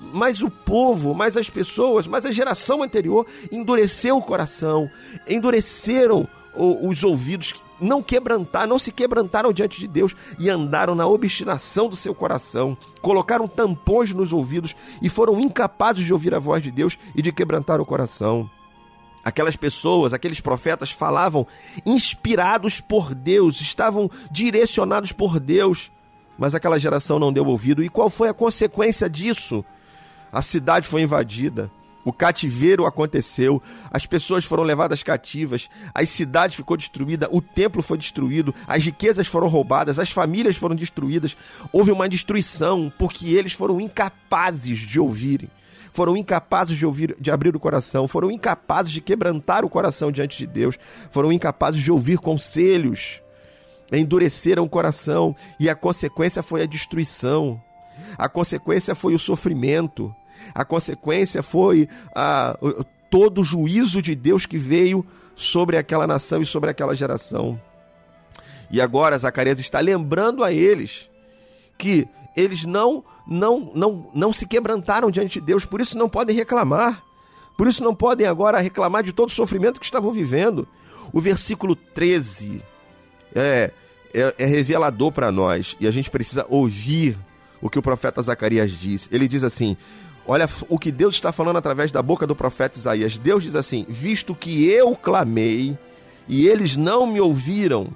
Mas 0.00 0.42
o 0.42 0.48
povo, 0.48 1.12
mas 1.12 1.36
as 1.36 1.50
pessoas, 1.50 2.06
mas 2.06 2.24
a 2.24 2.30
geração 2.30 2.84
anterior 2.84 3.26
endureceu 3.50 4.16
o 4.16 4.22
coração, 4.22 4.88
endureceram 5.26 6.28
os 6.54 7.02
ouvidos, 7.02 7.54
não 7.80 8.02
quebrantaram, 8.02 8.68
não 8.68 8.78
se 8.78 8.92
quebrantaram 8.92 9.52
diante 9.52 9.78
de 9.78 9.86
Deus 9.86 10.14
e 10.38 10.50
andaram 10.50 10.94
na 10.94 11.06
obstinação 11.06 11.88
do 11.88 11.96
seu 11.96 12.14
coração, 12.14 12.76
colocaram 13.00 13.46
tampões 13.46 14.12
nos 14.12 14.32
ouvidos 14.32 14.74
e 15.00 15.08
foram 15.08 15.40
incapazes 15.40 16.04
de 16.04 16.12
ouvir 16.12 16.34
a 16.34 16.38
voz 16.38 16.62
de 16.62 16.70
Deus 16.70 16.98
e 17.14 17.22
de 17.22 17.32
quebrantar 17.32 17.80
o 17.80 17.86
coração. 17.86 18.50
Aquelas 19.24 19.56
pessoas, 19.56 20.12
aqueles 20.12 20.40
profetas 20.40 20.90
falavam 20.90 21.46
inspirados 21.84 22.80
por 22.80 23.14
Deus, 23.14 23.60
estavam 23.60 24.10
direcionados 24.30 25.12
por 25.12 25.38
Deus, 25.38 25.92
mas 26.38 26.54
aquela 26.54 26.78
geração 26.78 27.18
não 27.18 27.32
deu 27.32 27.44
ouvido. 27.46 27.82
E 27.82 27.88
qual 27.88 28.08
foi 28.08 28.28
a 28.28 28.34
consequência 28.34 29.10
disso? 29.10 29.64
A 30.32 30.40
cidade 30.40 30.86
foi 30.86 31.02
invadida, 31.02 31.70
o 32.08 32.12
cativeiro 32.12 32.86
aconteceu, 32.86 33.62
as 33.90 34.06
pessoas 34.06 34.44
foram 34.44 34.62
levadas 34.62 35.02
cativas, 35.02 35.68
a 35.94 36.04
cidade 36.06 36.56
ficou 36.56 36.76
destruída, 36.76 37.28
o 37.30 37.40
templo 37.40 37.82
foi 37.82 37.98
destruído, 37.98 38.54
as 38.66 38.84
riquezas 38.84 39.26
foram 39.26 39.48
roubadas, 39.48 39.98
as 39.98 40.10
famílias 40.10 40.56
foram 40.56 40.74
destruídas. 40.74 41.36
Houve 41.72 41.90
uma 41.90 42.08
destruição 42.08 42.92
porque 42.98 43.28
eles 43.28 43.52
foram 43.52 43.80
incapazes 43.80 44.78
de 44.78 44.98
ouvirem 44.98 45.50
foram 45.90 46.16
incapazes 46.16 46.76
de 46.78 46.86
ouvir, 46.86 47.16
de 47.18 47.28
abrir 47.28 47.56
o 47.56 47.58
coração, 47.58 48.06
foram 48.06 48.30
incapazes 48.30 48.92
de 48.92 49.00
quebrantar 49.00 49.64
o 49.64 49.68
coração 49.68 50.12
diante 50.12 50.38
de 50.38 50.46
Deus, 50.46 50.78
foram 51.10 51.32
incapazes 51.32 51.82
de 51.82 51.90
ouvir 51.90 52.18
conselhos, 52.18 53.20
endureceram 53.92 54.62
o 54.62 54.68
coração 54.68 55.34
e 55.58 55.68
a 55.68 55.74
consequência 55.74 56.40
foi 56.40 56.62
a 56.62 56.66
destruição. 56.66 57.60
A 58.16 58.28
consequência 58.28 58.94
foi 58.94 59.14
o 59.14 59.18
sofrimento. 59.18 60.14
A 60.54 60.64
consequência 60.64 61.42
foi 61.42 61.88
a, 62.14 62.56
todo 63.10 63.40
o 63.40 63.44
juízo 63.44 64.02
de 64.02 64.14
Deus 64.14 64.46
que 64.46 64.58
veio 64.58 65.04
sobre 65.34 65.76
aquela 65.76 66.06
nação 66.06 66.42
e 66.42 66.46
sobre 66.46 66.70
aquela 66.70 66.94
geração. 66.94 67.60
E 68.70 68.80
agora 68.80 69.18
Zacarias 69.18 69.58
está 69.60 69.80
lembrando 69.80 70.44
a 70.44 70.52
eles 70.52 71.08
que 71.78 72.06
eles 72.36 72.64
não 72.64 73.04
não 73.26 73.70
não 73.74 74.10
não 74.14 74.32
se 74.32 74.46
quebrantaram 74.46 75.10
diante 75.10 75.40
de 75.40 75.46
Deus, 75.46 75.64
por 75.64 75.80
isso 75.80 75.96
não 75.96 76.08
podem 76.08 76.36
reclamar. 76.36 77.02
Por 77.56 77.66
isso 77.66 77.82
não 77.82 77.92
podem 77.92 78.24
agora 78.24 78.60
reclamar 78.60 79.02
de 79.02 79.12
todo 79.12 79.30
o 79.30 79.32
sofrimento 79.32 79.80
que 79.80 79.84
estavam 79.84 80.12
vivendo. 80.12 80.68
O 81.12 81.20
versículo 81.20 81.74
13 81.74 82.62
é, 83.34 83.72
é, 84.14 84.34
é 84.38 84.46
revelador 84.46 85.10
para 85.10 85.32
nós 85.32 85.76
e 85.80 85.88
a 85.88 85.90
gente 85.90 86.08
precisa 86.08 86.46
ouvir 86.48 87.18
o 87.60 87.68
que 87.68 87.78
o 87.78 87.82
profeta 87.82 88.22
Zacarias 88.22 88.70
diz. 88.70 89.08
Ele 89.10 89.26
diz 89.26 89.42
assim: 89.42 89.76
Olha 90.30 90.46
o 90.68 90.78
que 90.78 90.92
Deus 90.92 91.14
está 91.14 91.32
falando 91.32 91.56
através 91.56 91.90
da 91.90 92.02
boca 92.02 92.26
do 92.26 92.36
profeta 92.36 92.78
Isaías. 92.78 93.16
Deus 93.16 93.42
diz 93.42 93.54
assim: 93.54 93.86
Visto 93.88 94.34
que 94.34 94.68
eu 94.68 94.94
clamei 94.94 95.76
e 96.28 96.46
eles 96.46 96.76
não 96.76 97.06
me 97.06 97.18
ouviram, 97.18 97.88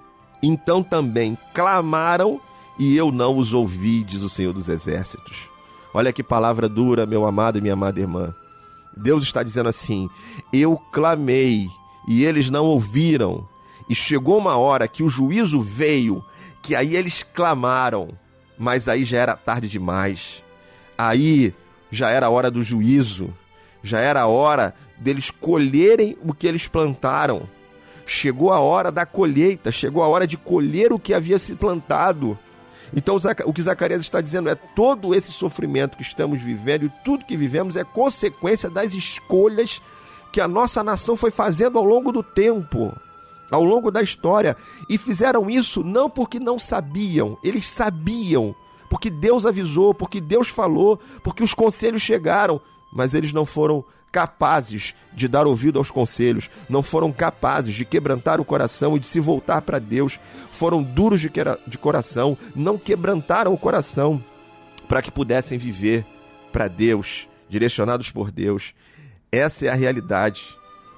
então 0.42 0.83
também 0.83 1.37
clamaram 1.53 2.40
e 2.79 2.97
eu 2.97 3.12
não 3.12 3.37
os 3.37 3.53
ouvi, 3.53 4.03
diz 4.03 4.23
o 4.23 4.31
Senhor 4.31 4.55
dos 4.55 4.71
Exércitos. 4.71 5.51
Olha 5.92 6.11
que 6.11 6.23
palavra 6.23 6.71
dura, 6.71 7.05
meu 7.05 7.27
amado 7.27 7.59
e 7.59 7.61
minha 7.61 7.75
amada 7.75 8.01
irmã. 8.01 8.35
Deus 8.97 9.25
está 9.25 9.42
dizendo 9.42 9.68
assim: 9.68 10.09
Eu 10.51 10.79
clamei 10.90 11.66
e 12.09 12.25
eles 12.25 12.49
não 12.49 12.64
ouviram. 12.64 13.47
E 13.90 13.95
chegou 13.95 14.38
uma 14.38 14.57
hora 14.57 14.88
que 14.88 15.03
o 15.03 15.09
juízo 15.09 15.61
veio, 15.61 16.25
que 16.62 16.75
aí 16.75 16.97
eles 16.97 17.23
clamaram, 17.35 18.09
mas 18.59 18.88
aí 18.88 19.05
já 19.05 19.18
era 19.18 19.37
tarde 19.37 19.68
demais. 19.68 20.42
Aí 20.97 21.55
já 21.92 22.09
era 22.09 22.26
a 22.26 22.31
hora 22.31 22.50
do 22.50 22.64
juízo, 22.64 23.33
já 23.83 24.00
era 24.00 24.22
a 24.22 24.26
hora 24.26 24.74
deles 24.96 25.31
colherem 25.31 26.16
o 26.24 26.33
que 26.33 26.46
eles 26.46 26.66
plantaram. 26.66 27.46
Chegou 28.07 28.50
a 28.50 28.59
hora 28.59 28.90
da 28.90 29.05
colheita, 29.05 29.70
chegou 29.70 30.02
a 30.02 30.09
hora 30.09 30.26
de 30.26 30.38
colher 30.38 30.92
o 30.92 30.98
que 30.98 31.12
havia 31.12 31.38
se 31.38 31.55
plantado. 31.55 32.37
Então, 32.94 33.16
o 33.44 33.52
que 33.52 33.62
Zacarias 33.62 34.00
está 34.00 34.20
dizendo 34.20 34.48
é: 34.48 34.55
todo 34.55 35.14
esse 35.14 35.33
sofrimento 35.33 35.96
que 35.96 36.02
estamos 36.02 36.42
vivendo 36.42 36.87
e 36.87 36.92
tudo 37.05 37.26
que 37.26 37.37
vivemos 37.37 37.76
é 37.76 37.85
consequência 37.85 38.70
das 38.70 38.94
escolhas 38.94 39.81
que 40.33 40.40
a 40.40 40.48
nossa 40.48 40.83
nação 40.83 41.14
foi 41.14 41.31
fazendo 41.31 41.78
ao 41.78 41.85
longo 41.85 42.11
do 42.11 42.22
tempo, 42.22 42.92
ao 43.50 43.62
longo 43.62 43.90
da 43.90 44.02
história. 44.02 44.57
E 44.88 44.96
fizeram 44.96 45.48
isso 45.50 45.85
não 45.85 46.09
porque 46.09 46.40
não 46.40 46.59
sabiam, 46.59 47.37
eles 47.44 47.66
sabiam, 47.66 48.55
porque 48.92 49.09
Deus 49.09 49.46
avisou, 49.46 49.94
porque 49.94 50.20
Deus 50.20 50.48
falou, 50.48 51.00
porque 51.22 51.42
os 51.42 51.55
conselhos 51.55 52.02
chegaram, 52.02 52.61
mas 52.92 53.14
eles 53.14 53.33
não 53.33 53.46
foram 53.46 53.83
capazes 54.12 54.94
de 55.14 55.26
dar 55.26 55.46
ouvido 55.46 55.78
aos 55.78 55.90
conselhos, 55.90 56.50
não 56.68 56.83
foram 56.83 57.11
capazes 57.11 57.74
de 57.74 57.87
quebrantar 57.87 58.38
o 58.38 58.44
coração 58.44 58.94
e 58.94 59.00
de 59.00 59.07
se 59.07 59.18
voltar 59.18 59.62
para 59.62 59.78
Deus, 59.78 60.20
foram 60.50 60.83
duros 60.83 61.22
de, 61.22 61.31
de 61.66 61.78
coração, 61.78 62.37
não 62.55 62.76
quebrantaram 62.76 63.55
o 63.55 63.57
coração 63.57 64.22
para 64.87 65.00
que 65.00 65.11
pudessem 65.11 65.57
viver 65.57 66.05
para 66.52 66.68
Deus, 66.68 67.26
direcionados 67.48 68.11
por 68.11 68.31
Deus. 68.31 68.74
Essa 69.33 69.64
é 69.64 69.68
a 69.70 69.74
realidade 69.74 70.44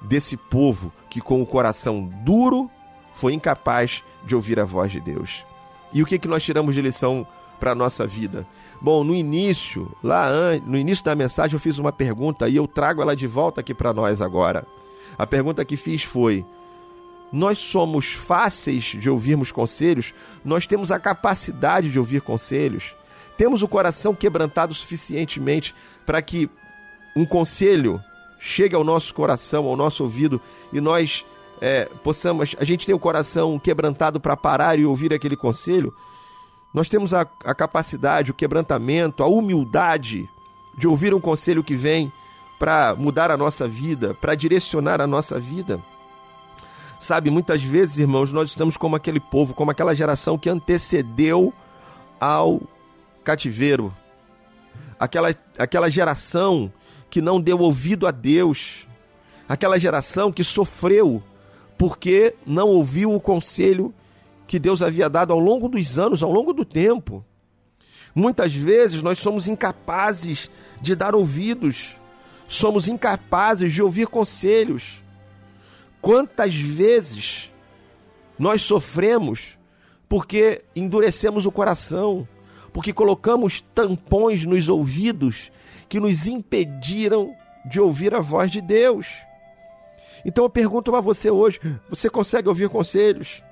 desse 0.01 0.35
povo 0.35 0.91
que, 1.09 1.21
com 1.21 1.41
o 1.41 1.47
coração 1.47 2.11
duro, 2.25 2.69
foi 3.13 3.33
incapaz 3.33 4.03
de 4.25 4.35
ouvir 4.35 4.59
a 4.59 4.65
voz 4.65 4.91
de 4.91 4.99
Deus. 4.99 5.45
E 5.93 6.03
o 6.03 6.05
que, 6.05 6.19
que 6.19 6.27
nós 6.27 6.43
tiramos 6.43 6.75
de 6.75 6.81
lição 6.81 7.25
para 7.59 7.71
a 7.71 7.75
nossa 7.75 8.05
vida? 8.05 8.45
Bom, 8.81 9.03
no 9.03 9.15
início, 9.15 9.91
lá 10.03 10.29
no 10.65 10.77
início 10.77 11.03
da 11.03 11.15
mensagem, 11.15 11.55
eu 11.55 11.59
fiz 11.59 11.77
uma 11.79 11.91
pergunta 11.91 12.47
e 12.47 12.55
eu 12.55 12.67
trago 12.67 13.01
ela 13.01 13.15
de 13.15 13.27
volta 13.27 13.61
aqui 13.61 13.73
para 13.73 13.93
nós 13.93 14.21
agora. 14.21 14.65
A 15.17 15.25
pergunta 15.25 15.65
que 15.65 15.77
fiz 15.77 16.03
foi: 16.03 16.45
Nós 17.31 17.57
somos 17.57 18.13
fáceis 18.13 18.83
de 18.83 19.09
ouvirmos 19.09 19.51
conselhos? 19.51 20.13
Nós 20.43 20.67
temos 20.67 20.91
a 20.91 20.99
capacidade 20.99 21.91
de 21.91 21.97
ouvir 21.97 22.21
conselhos? 22.21 22.93
Temos 23.37 23.61
o 23.61 23.67
coração 23.67 24.13
quebrantado 24.13 24.73
suficientemente 24.73 25.73
para 26.05 26.21
que 26.21 26.49
um 27.15 27.25
conselho 27.25 28.01
chegue 28.39 28.75
ao 28.75 28.83
nosso 28.83 29.13
coração, 29.13 29.65
ao 29.65 29.75
nosso 29.75 30.03
ouvido 30.03 30.39
e 30.71 30.79
nós 30.79 31.25
é, 31.61 31.85
possamos, 32.03 32.55
a 32.59 32.63
gente 32.63 32.85
tem 32.85 32.93
o 32.93 32.99
coração 32.99 33.57
quebrantado 33.57 34.19
para 34.19 34.35
parar 34.35 34.77
e 34.77 34.85
ouvir 34.85 35.13
aquele 35.13 35.35
conselho, 35.35 35.93
nós 36.75 36.89
temos 36.89 37.13
a, 37.13 37.21
a 37.45 37.55
capacidade, 37.55 38.31
o 38.31 38.33
quebrantamento, 38.33 39.23
a 39.23 39.27
humildade 39.27 40.29
de 40.77 40.85
ouvir 40.85 41.13
um 41.13 41.21
conselho 41.21 41.63
que 41.63 41.73
vem 41.73 42.11
para 42.59 42.93
mudar 42.93 43.31
a 43.31 43.37
nossa 43.37 43.65
vida, 43.65 44.13
para 44.13 44.35
direcionar 44.35 44.99
a 44.99 45.07
nossa 45.07 45.39
vida. 45.39 45.79
Sabe, 46.99 47.29
muitas 47.29 47.63
vezes, 47.63 47.99
irmãos, 47.99 48.33
nós 48.33 48.49
estamos 48.49 48.75
como 48.75 48.93
aquele 48.93 49.21
povo, 49.21 49.53
como 49.53 49.71
aquela 49.71 49.95
geração 49.95 50.37
que 50.37 50.49
antecedeu 50.49 51.53
ao 52.19 52.61
cativeiro. 53.23 53.95
Aquela, 54.99 55.33
aquela 55.57 55.89
geração 55.89 56.69
que 57.09 57.21
não 57.21 57.39
deu 57.39 57.57
ouvido 57.57 58.05
a 58.05 58.11
Deus. 58.11 58.85
Aquela 59.47 59.79
geração 59.79 60.29
que 60.29 60.43
sofreu 60.43 61.23
porque 61.77 62.35
não 62.45 62.67
ouviu 62.67 63.15
o 63.15 63.21
conselho 63.21 63.93
que 64.47 64.59
Deus 64.59 64.81
havia 64.81 65.09
dado 65.09 65.33
ao 65.33 65.39
longo 65.39 65.67
dos 65.67 65.97
anos, 65.97 66.21
ao 66.21 66.31
longo 66.31 66.53
do 66.53 66.63
tempo. 66.63 67.25
Muitas 68.13 68.55
vezes 68.55 69.01
nós 69.01 69.19
somos 69.19 69.47
incapazes 69.47 70.49
de 70.81 70.95
dar 70.95 71.15
ouvidos, 71.15 71.97
somos 72.47 72.87
incapazes 72.87 73.73
de 73.73 73.81
ouvir 73.81 74.07
conselhos. 74.07 75.03
Quantas 76.01 76.55
vezes 76.55 77.51
nós 78.37 78.61
sofremos 78.61 79.57
porque 80.07 80.63
endurecemos 80.75 81.45
o 81.45 81.51
coração, 81.51 82.27
porque 82.71 82.93
colocamos 82.93 83.61
tampões 83.73 84.45
nos 84.45 84.69
ouvidos 84.69 85.51
que 85.89 85.99
nos 85.99 86.27
impediram 86.27 87.33
de 87.65 87.79
ouvir 87.79 88.13
a 88.13 88.19
voz 88.19 88.51
de 88.51 88.61
Deus. 88.61 89.07
Então 90.25 90.43
eu 90.43 90.49
pergunto 90.49 90.95
a 90.95 91.01
você 91.01 91.29
hoje: 91.29 91.59
você 91.89 92.09
consegue 92.09 92.49
ouvir 92.49 92.69
conselhos? 92.69 93.43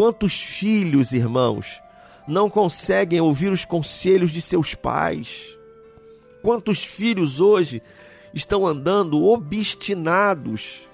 Quantos 0.00 0.40
filhos, 0.40 1.12
irmãos, 1.12 1.82
não 2.26 2.48
conseguem 2.48 3.20
ouvir 3.20 3.52
os 3.52 3.66
conselhos 3.66 4.30
de 4.30 4.40
seus 4.40 4.74
pais? 4.74 5.54
Quantos 6.42 6.86
filhos 6.86 7.38
hoje 7.38 7.82
estão 8.32 8.66
andando 8.66 9.22
obstinados 9.22 10.88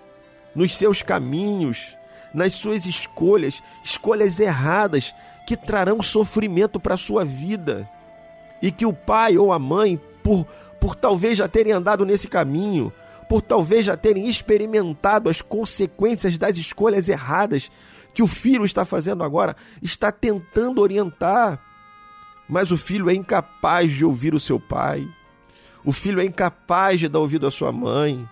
nos 0.56 0.76
seus 0.76 1.02
caminhos, 1.02 1.96
nas 2.34 2.54
suas 2.54 2.84
escolhas, 2.84 3.62
escolhas 3.84 4.40
erradas 4.40 5.14
que 5.46 5.56
trarão 5.56 6.02
sofrimento 6.02 6.80
para 6.80 6.94
a 6.94 6.98
sua 6.98 7.24
vida? 7.24 7.88
E 8.60 8.72
que 8.72 8.84
o 8.84 8.92
pai 8.92 9.38
ou 9.38 9.52
a 9.52 9.58
mãe, 9.60 10.00
por, 10.20 10.44
por 10.80 10.96
talvez 10.96 11.38
já 11.38 11.46
terem 11.46 11.72
andado 11.72 12.04
nesse 12.04 12.26
caminho, 12.26 12.92
por 13.28 13.40
talvez 13.40 13.86
já 13.86 13.96
terem 13.96 14.26
experimentado 14.26 15.30
as 15.30 15.40
consequências 15.40 16.36
das 16.36 16.58
escolhas 16.58 17.08
erradas 17.08 17.70
que 18.16 18.22
o 18.22 18.26
filho 18.26 18.64
está 18.64 18.82
fazendo 18.86 19.22
agora, 19.22 19.54
está 19.82 20.10
tentando 20.10 20.80
orientar, 20.80 21.60
mas 22.48 22.72
o 22.72 22.78
filho 22.78 23.10
é 23.10 23.14
incapaz 23.14 23.92
de 23.92 24.06
ouvir 24.06 24.34
o 24.34 24.40
seu 24.40 24.58
pai, 24.58 25.06
o 25.84 25.92
filho 25.92 26.18
é 26.18 26.24
incapaz 26.24 26.98
de 26.98 27.10
dar 27.10 27.18
ouvido 27.18 27.46
à 27.46 27.50
sua 27.50 27.70
mãe, 27.70 28.26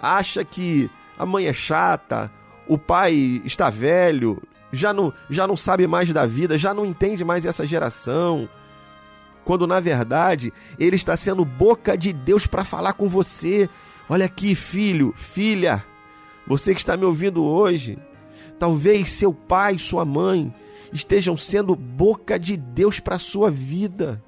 acha 0.00 0.44
que 0.44 0.88
a 1.18 1.26
mãe 1.26 1.46
é 1.48 1.52
chata, 1.52 2.30
o 2.68 2.78
pai 2.78 3.42
está 3.44 3.70
velho, 3.70 4.40
já 4.72 4.92
não, 4.92 5.12
já 5.28 5.48
não 5.48 5.56
sabe 5.56 5.84
mais 5.88 6.08
da 6.10 6.26
vida, 6.26 6.56
já 6.56 6.72
não 6.72 6.86
entende 6.86 7.24
mais 7.24 7.44
essa 7.44 7.66
geração. 7.66 8.48
Quando 9.44 9.66
na 9.66 9.80
verdade 9.80 10.52
ele 10.78 10.94
está 10.94 11.16
sendo 11.16 11.44
boca 11.44 11.98
de 11.98 12.12
Deus 12.12 12.46
para 12.46 12.64
falar 12.64 12.92
com 12.92 13.08
você. 13.08 13.68
Olha 14.08 14.26
aqui, 14.26 14.54
filho, 14.54 15.12
filha, 15.16 15.84
você 16.46 16.72
que 16.72 16.80
está 16.80 16.96
me 16.96 17.04
ouvindo 17.04 17.42
hoje, 17.42 17.98
talvez 18.64 19.10
seu 19.10 19.30
pai, 19.30 19.78
sua 19.78 20.06
mãe 20.06 20.50
estejam 20.90 21.36
sendo 21.36 21.76
boca 21.76 22.38
de 22.38 22.56
Deus 22.56 22.98
para 22.98 23.16
a 23.16 23.18
sua 23.18 23.50
vida. 23.50 24.24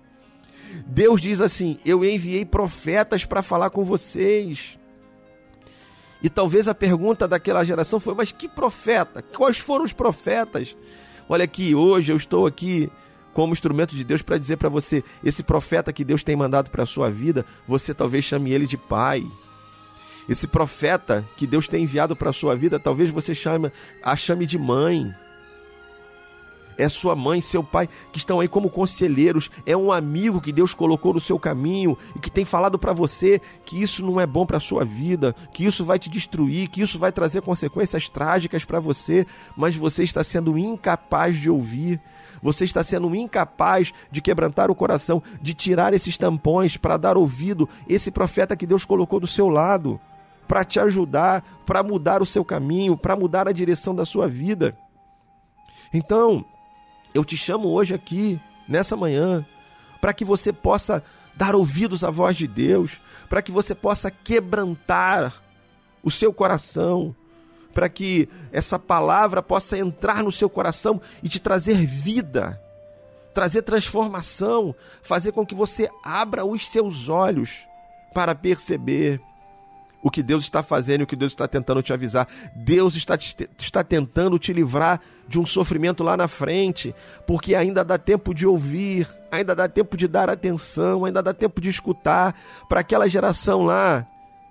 Deus 0.87 1.23
diz 1.23 1.41
assim: 1.41 1.79
Eu 1.87 2.05
enviei 2.05 2.45
profetas 2.45 3.25
para 3.25 3.43
falar 3.43 3.71
com 3.71 3.83
vocês. 3.83 4.79
E 6.23 6.29
talvez 6.29 6.69
a 6.69 6.75
pergunta 6.75 7.27
daquela 7.27 7.65
geração 7.65 7.99
foi: 7.99 8.15
Mas 8.15 8.31
que 8.31 8.47
profeta? 8.47 9.23
Quais 9.23 9.57
foram 9.57 9.87
os 9.87 9.95
profetas? 9.95 10.77
Olha 11.27 11.45
aqui, 11.45 11.75
hoje 11.75 12.13
eu 12.13 12.17
estou 12.19 12.47
aqui 12.47 12.93
como 13.33 13.55
instrumento 13.55 13.95
de 13.97 14.05
Deus 14.05 14.21
para 14.21 14.37
dizer 14.37 14.59
para 14.59 14.69
você: 14.69 15.03
esse 15.25 15.43
profeta 15.43 15.95
que 15.95 16.05
Deus 16.05 16.23
tem 16.23 16.37
mandado 16.37 16.71
para 16.71 16.83
a 16.83 16.87
sua 16.87 17.11
vida, 17.11 17.43
você 17.67 17.95
talvez 17.95 18.23
chame 18.27 18.53
ele 18.53 18.67
de 18.67 18.77
pai. 18.77 19.27
Esse 20.29 20.47
profeta 20.47 21.25
que 21.37 21.47
Deus 21.47 21.69
tem 21.69 21.85
enviado 21.85 22.17
para 22.17 22.31
a 22.31 22.33
sua 22.33 22.57
vida, 22.57 22.79
talvez 22.79 23.11
você 23.11 23.35
chame, 23.35 23.71
a 24.03 24.17
chame 24.17 24.45
de 24.47 24.59
mãe. 24.59 25.15
É 26.79 26.89
sua 26.89 27.17
mãe, 27.17 27.41
seu 27.41 27.65
pai 27.65 27.89
que 28.13 28.19
estão 28.19 28.39
aí 28.39 28.49
como 28.49 28.69
conselheiros, 28.69 29.51
é 29.65 29.75
um 29.77 29.91
amigo 29.91 30.41
que 30.41 30.53
Deus 30.53 30.75
colocou 30.75 31.15
no 31.15 31.21
seu 31.21 31.39
caminho 31.39 31.97
e 32.15 32.19
que 32.19 32.31
tem 32.31 32.45
falado 32.45 32.79
para 32.79 32.93
você 32.93 33.41
que 33.65 33.81
isso 33.81 34.05
não 34.05 34.21
é 34.21 34.27
bom 34.27 34.45
para 34.45 34.61
sua 34.61 34.85
vida, 34.85 35.35
que 35.55 35.65
isso 35.65 35.85
vai 35.85 35.99
te 35.99 36.11
destruir, 36.11 36.69
que 36.69 36.83
isso 36.83 36.99
vai 36.99 37.11
trazer 37.11 37.41
consequências 37.41 38.09
trágicas 38.09 38.65
para 38.65 38.79
você, 38.79 39.27
mas 39.57 39.75
você 39.75 40.03
está 40.05 40.23
sendo 40.23 40.59
incapaz 40.59 41.37
de 41.37 41.49
ouvir. 41.49 42.01
Você 42.43 42.65
está 42.65 42.85
sendo 42.85 43.15
incapaz 43.15 43.93
de 44.11 44.21
quebrantar 44.21 44.71
o 44.71 44.75
coração, 44.75 45.23
de 45.41 45.55
tirar 45.55 45.95
esses 45.95 46.19
tampões 46.19 46.77
para 46.77 46.99
dar 46.99 47.17
ouvido 47.17 47.67
esse 47.89 48.11
profeta 48.11 48.55
que 48.55 48.67
Deus 48.67 48.85
colocou 48.85 49.19
do 49.19 49.27
seu 49.27 49.49
lado, 49.49 49.99
para 50.47 50.65
te 50.65 50.79
ajudar, 50.81 51.43
para 51.65 51.83
mudar 51.83 52.23
o 52.23 52.27
seu 52.27 52.45
caminho, 52.45 52.97
para 52.97 53.17
mudar 53.17 53.49
a 53.49 53.53
direção 53.53 53.95
da 53.95 54.05
sua 54.05 54.29
vida. 54.29 54.77
Então, 55.93 56.45
eu 57.15 57.25
te 57.25 57.37
chamo 57.37 57.69
hoje 57.69 57.95
aqui, 57.95 58.41
nessa 58.69 58.97
manhã, 58.97 59.45
para 60.01 60.13
que 60.13 60.25
você 60.25 60.53
possa 60.53 61.03
dar 61.35 61.55
ouvidos 61.55 62.03
à 62.03 62.11
voz 62.11 62.37
de 62.37 62.47
Deus, 62.47 63.01
para 63.29 63.43
que 63.43 63.53
você 63.53 63.75
possa 63.75 64.11
quebrantar 64.11 65.43
o 66.03 66.11
seu 66.11 66.33
coração, 66.33 67.15
para 67.75 67.89
que 67.89 68.29
essa 68.53 68.79
palavra 68.79 69.43
possa 69.43 69.77
entrar 69.77 70.23
no 70.23 70.33
seu 70.33 70.49
coração 70.49 71.01
e 71.23 71.29
te 71.29 71.39
trazer 71.39 71.85
vida, 71.85 72.61
trazer 73.35 73.63
transformação, 73.63 74.75
fazer 75.03 75.33
com 75.33 75.45
que 75.45 75.55
você 75.55 75.91
abra 76.03 76.45
os 76.45 76.67
seus 76.69 77.09
olhos 77.09 77.67
para 78.15 78.35
perceber 78.35 79.21
o 80.07 80.11
que 80.11 80.23
Deus 80.23 80.45
está 80.45 80.63
fazendo 80.63 81.03
o 81.03 81.07
que 81.07 81.17
Deus 81.17 81.33
está 81.33 81.49
tentando 81.49 81.83
te 81.83 81.93
avisar. 81.93 82.29
Deus 82.55 82.95
está, 82.95 83.17
te- 83.19 83.51
está 83.59 83.83
tentando 83.83 84.39
te 84.39 84.53
livrar 84.53 85.01
de 85.27 85.37
um 85.37 85.45
sofrimento 85.45 86.05
lá 86.05 86.17
na 86.17 86.29
frente, 86.29 86.95
porque 87.27 87.57
ainda 87.57 87.85
dá 87.85 87.99
tempo 87.99 88.33
de 88.33 88.47
ouvir, 88.47 89.09
ainda 89.33 89.53
dá 89.53 89.69
tempo 89.69 89.97
de 89.97 90.07
dar 90.07 90.31
atenção, 90.31 91.05
ainda 91.05 91.21
dá 91.21 91.35
tempo 91.35 91.61
de 91.61 91.69
escutar 91.69 92.41
para 92.69 92.79
aquela 92.79 93.09
geração 93.09 93.65
lá. 93.65 94.07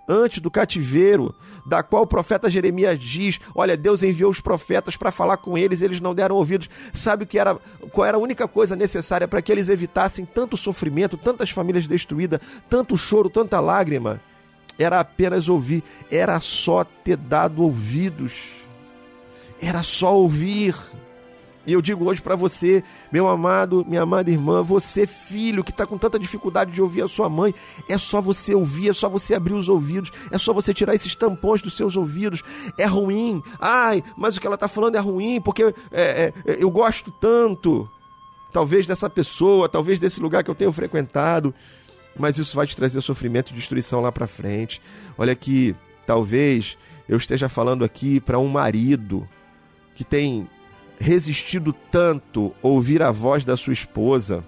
Antes 0.07 0.39
do 0.39 0.51
cativeiro, 0.51 1.33
da 1.65 1.81
qual 1.81 2.03
o 2.03 2.07
profeta 2.07 2.49
Jeremias 2.49 2.99
diz: 2.99 3.39
Olha, 3.55 3.77
Deus 3.77 4.03
enviou 4.03 4.29
os 4.29 4.41
profetas 4.41 4.97
para 4.97 5.09
falar 5.09 5.37
com 5.37 5.57
eles, 5.57 5.81
eles 5.81 6.01
não 6.01 6.13
deram 6.13 6.35
ouvidos. 6.35 6.69
Sabe 6.93 7.23
o 7.23 7.27
que 7.27 7.39
era, 7.39 7.55
qual 7.91 8.05
era 8.05 8.17
a 8.17 8.19
única 8.19 8.45
coisa 8.47 8.75
necessária 8.75 9.27
para 9.27 9.41
que 9.41 9.51
eles 9.51 9.69
evitassem 9.69 10.25
tanto 10.25 10.57
sofrimento, 10.57 11.15
tantas 11.17 11.49
famílias 11.49 11.87
destruídas, 11.87 12.39
tanto 12.69 12.95
choro, 12.97 13.29
tanta 13.31 13.59
lágrima? 13.61 14.19
Era 14.77 14.99
apenas 14.99 15.47
ouvir, 15.47 15.83
era 16.11 16.39
só 16.39 16.83
ter 16.83 17.17
dado 17.17 17.63
ouvidos, 17.63 18.67
era 19.61 19.81
só 19.83 20.15
ouvir. 20.15 20.75
E 21.67 21.73
eu 21.73 21.81
digo 21.81 22.05
hoje 22.05 22.21
para 22.21 22.35
você, 22.35 22.83
meu 23.11 23.27
amado, 23.27 23.83
minha 23.87 24.03
amada 24.03 24.29
irmã, 24.29 24.61
você 24.61 25.07
filho 25.07 25.63
que 25.63 25.71
está 25.71 25.85
com 25.85 25.97
tanta 25.97 26.19
dificuldade 26.19 26.71
de 26.71 26.81
ouvir 26.81 27.01
a 27.01 27.07
sua 27.07 27.27
mãe, 27.27 27.55
é 27.89 27.97
só 27.97 28.21
você 28.21 28.53
ouvir, 28.53 28.89
é 28.89 28.93
só 28.93 29.09
você 29.09 29.33
abrir 29.33 29.53
os 29.53 29.67
ouvidos, 29.67 30.11
é 30.31 30.37
só 30.37 30.53
você 30.53 30.73
tirar 30.73 30.93
esses 30.93 31.15
tampões 31.15 31.63
dos 31.63 31.75
seus 31.75 31.95
ouvidos. 31.95 32.43
É 32.77 32.85
ruim, 32.85 33.41
ai, 33.59 34.03
mas 34.15 34.37
o 34.37 34.41
que 34.41 34.45
ela 34.45 34.55
está 34.55 34.67
falando 34.67 34.95
é 34.95 34.99
ruim 34.99 35.41
porque 35.41 35.63
é, 35.63 35.73
é, 35.91 36.33
eu 36.59 36.69
gosto 36.69 37.09
tanto, 37.09 37.89
talvez 38.53 38.85
dessa 38.85 39.09
pessoa, 39.09 39.67
talvez 39.67 39.97
desse 39.97 40.19
lugar 40.19 40.43
que 40.43 40.51
eu 40.51 40.55
tenho 40.55 40.71
frequentado, 40.71 41.53
mas 42.17 42.37
isso 42.37 42.55
vai 42.55 42.65
te 42.65 42.75
trazer 42.75 43.01
sofrimento 43.01 43.51
e 43.51 43.55
destruição 43.55 44.01
lá 44.01 44.11
para 44.11 44.27
frente. 44.27 44.81
Olha 45.17 45.33
aqui, 45.33 45.75
talvez 46.05 46.77
eu 47.07 47.17
esteja 47.17 47.49
falando 47.49 47.83
aqui 47.83 48.19
para 48.19 48.39
um 48.39 48.47
marido 48.47 49.27
que 49.93 50.03
tem 50.03 50.47
resistido 50.99 51.73
tanto 51.91 52.53
ouvir 52.61 53.01
a 53.01 53.11
voz 53.11 53.43
da 53.43 53.57
sua 53.57 53.73
esposa, 53.73 54.43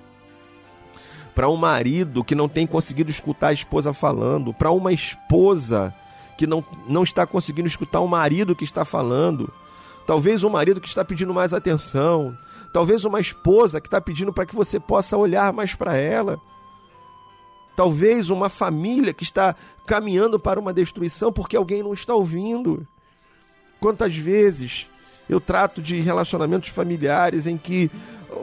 para 1.35 1.49
um 1.49 1.55
marido 1.55 2.23
que 2.23 2.33
não 2.33 2.49
tem 2.49 2.65
conseguido 2.65 3.11
escutar 3.11 3.49
a 3.49 3.53
esposa 3.53 3.93
falando, 3.93 4.53
para 4.53 4.71
uma 4.71 4.91
esposa 4.91 5.93
que 6.37 6.47
não, 6.47 6.65
não 6.87 7.03
está 7.03 7.27
conseguindo 7.27 7.67
escutar 7.67 7.99
o 7.99 8.07
marido 8.07 8.55
que 8.55 8.63
está 8.63 8.83
falando, 8.83 9.53
talvez 10.07 10.43
um 10.43 10.49
marido 10.49 10.81
que 10.81 10.87
está 10.87 11.05
pedindo 11.05 11.33
mais 11.33 11.53
atenção, 11.53 12.35
talvez 12.73 13.05
uma 13.05 13.19
esposa 13.19 13.79
que 13.79 13.87
está 13.87 14.01
pedindo 14.01 14.33
para 14.33 14.45
que 14.45 14.55
você 14.55 14.79
possa 14.79 15.17
olhar 15.17 15.53
mais 15.53 15.75
para 15.75 15.95
ela. 15.95 16.39
Talvez 17.77 18.31
uma 18.31 18.49
família 18.49 19.13
que 19.13 19.21
está 19.21 19.55
caminhando 19.85 20.39
para 20.39 20.59
uma 20.59 20.73
destruição 20.73 21.31
porque 21.31 21.55
alguém 21.55 21.83
não 21.83 21.93
está 21.93 22.15
ouvindo. 22.15 22.87
Quantas 23.79 24.17
vezes 24.17 24.87
eu 25.29 25.39
trato 25.39 25.79
de 25.79 25.99
relacionamentos 25.99 26.69
familiares 26.69 27.45
em 27.45 27.55
que 27.55 27.91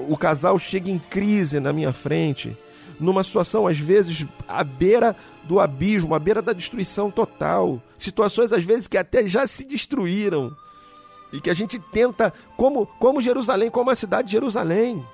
o 0.09 0.16
casal 0.16 0.57
chega 0.57 0.88
em 0.88 1.01
crise 1.01 1.59
na 1.59 1.73
minha 1.73 1.92
frente, 1.92 2.57
numa 3.01 3.25
situação 3.25 3.66
às 3.66 3.77
vezes 3.77 4.25
à 4.47 4.62
beira 4.62 5.16
do 5.42 5.59
abismo, 5.59 6.14
à 6.14 6.18
beira 6.20 6.40
da 6.40 6.53
destruição 6.53 7.11
total. 7.11 7.83
Situações 7.99 8.53
às 8.53 8.62
vezes 8.64 8.87
que 8.87 8.97
até 8.97 9.27
já 9.27 9.49
se 9.49 9.64
destruíram. 9.64 10.57
E 11.33 11.40
que 11.40 11.51
a 11.51 11.55
gente 11.55 11.81
tenta, 11.81 12.33
como, 12.57 12.87
como 13.01 13.20
Jerusalém, 13.20 13.68
como 13.68 13.90
a 13.90 13.97
cidade 13.97 14.29
de 14.29 14.33
Jerusalém, 14.35 15.05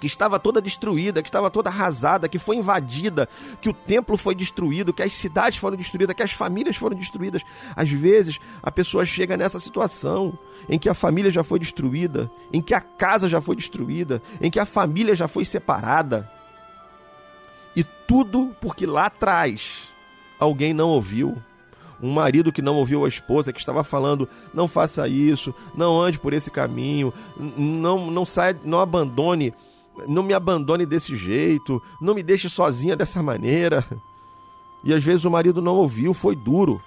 que 0.00 0.06
estava 0.06 0.38
toda 0.38 0.60
destruída, 0.60 1.22
que 1.22 1.28
estava 1.28 1.50
toda 1.50 1.70
arrasada, 1.70 2.28
que 2.28 2.38
foi 2.38 2.56
invadida, 2.56 3.28
que 3.60 3.68
o 3.68 3.72
templo 3.72 4.16
foi 4.16 4.34
destruído, 4.34 4.92
que 4.92 5.02
as 5.02 5.12
cidades 5.12 5.58
foram 5.58 5.76
destruídas, 5.76 6.14
que 6.14 6.22
as 6.22 6.32
famílias 6.32 6.76
foram 6.76 6.96
destruídas. 6.96 7.42
Às 7.74 7.90
vezes, 7.90 8.38
a 8.62 8.70
pessoa 8.70 9.04
chega 9.04 9.36
nessa 9.36 9.60
situação 9.60 10.38
em 10.68 10.78
que 10.78 10.88
a 10.88 10.94
família 10.94 11.30
já 11.30 11.42
foi 11.42 11.58
destruída, 11.58 12.30
em 12.52 12.62
que 12.62 12.74
a 12.74 12.80
casa 12.80 13.28
já 13.28 13.40
foi 13.40 13.56
destruída, 13.56 14.22
em 14.40 14.50
que 14.50 14.58
a 14.58 14.66
família 14.66 15.14
já 15.14 15.26
foi 15.26 15.44
separada. 15.44 16.30
E 17.74 17.84
tudo 18.06 18.54
porque 18.60 18.86
lá 18.86 19.06
atrás 19.06 19.88
alguém 20.38 20.72
não 20.72 20.88
ouviu. 20.90 21.36
Um 22.00 22.12
marido 22.12 22.52
que 22.52 22.62
não 22.62 22.76
ouviu 22.76 23.04
a 23.04 23.08
esposa, 23.08 23.52
que 23.52 23.58
estava 23.58 23.82
falando: 23.82 24.28
não 24.54 24.68
faça 24.68 25.08
isso, 25.08 25.52
não 25.74 26.00
ande 26.00 26.18
por 26.18 26.32
esse 26.32 26.48
caminho, 26.48 27.12
não, 27.36 28.08
não 28.08 28.24
saia, 28.24 28.56
não 28.64 28.78
abandone 28.78 29.52
não 30.06 30.22
me 30.22 30.34
abandone 30.34 30.86
desse 30.86 31.16
jeito, 31.16 31.82
não 32.00 32.14
me 32.14 32.22
deixe 32.22 32.48
sozinha 32.48 32.96
dessa 32.96 33.22
maneira. 33.22 33.84
E 34.84 34.94
às 34.94 35.02
vezes 35.02 35.24
o 35.24 35.30
marido 35.30 35.60
não 35.60 35.76
ouviu, 35.76 36.14
foi 36.14 36.36
duro, 36.36 36.80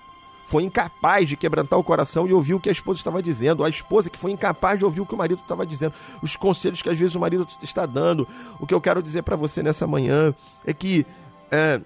foi 0.46 0.64
incapaz 0.64 1.28
de 1.28 1.36
quebrantar 1.38 1.78
o 1.78 1.84
coração 1.84 2.28
e 2.28 2.34
ouvir 2.34 2.54
o 2.54 2.60
que 2.60 2.70
a 2.70 2.72
esposa 2.72 3.00
estava 3.00 3.22
dizendo, 3.22 3.64
a 3.64 3.70
esposa 3.70 4.10
que 4.10 4.20
foi 4.20 4.32
incapaz 4.32 4.80
de 4.80 4.86
ouvir 4.86 5.02
o 5.02 5.06
que 5.06 5.14
o 5.14 5.18
marido 5.18 5.42
estava 5.42 5.66
dizendo, 5.66 5.94
os 6.22 6.36
conselhos 6.36 6.82
que 6.82 6.90
às 6.90 6.98
vezes 6.98 7.16
o 7.16 7.20
marido 7.20 7.48
está 7.62 7.86
dando. 7.86 8.28
O 8.60 8.68
que 8.68 8.74
eu 8.74 8.82
quero 8.82 9.02
dizer 9.02 9.24
para 9.24 9.36
você 9.36 9.62
nessa 9.64 9.86
manhã 9.86 10.34
é 10.66 10.74
que 10.74 11.06
é, 11.52 11.82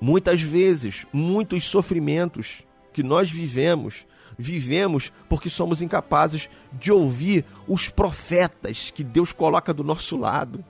muitas 0.00 0.42
vezes, 0.42 1.06
muitos 1.12 1.64
sofrimentos 1.64 2.62
que 2.92 3.02
nós 3.02 3.30
vivemos 3.30 4.04
vivemos 4.38 5.12
porque 5.28 5.48
somos 5.48 5.80
incapazes 5.82 6.48
de 6.72 6.90
ouvir 6.92 7.44
os 7.66 7.88
profetas 7.88 8.90
que 8.90 9.04
Deus 9.04 9.32
coloca 9.32 9.72
do 9.72 9.84
nosso 9.84 10.16
lado. 10.16 10.64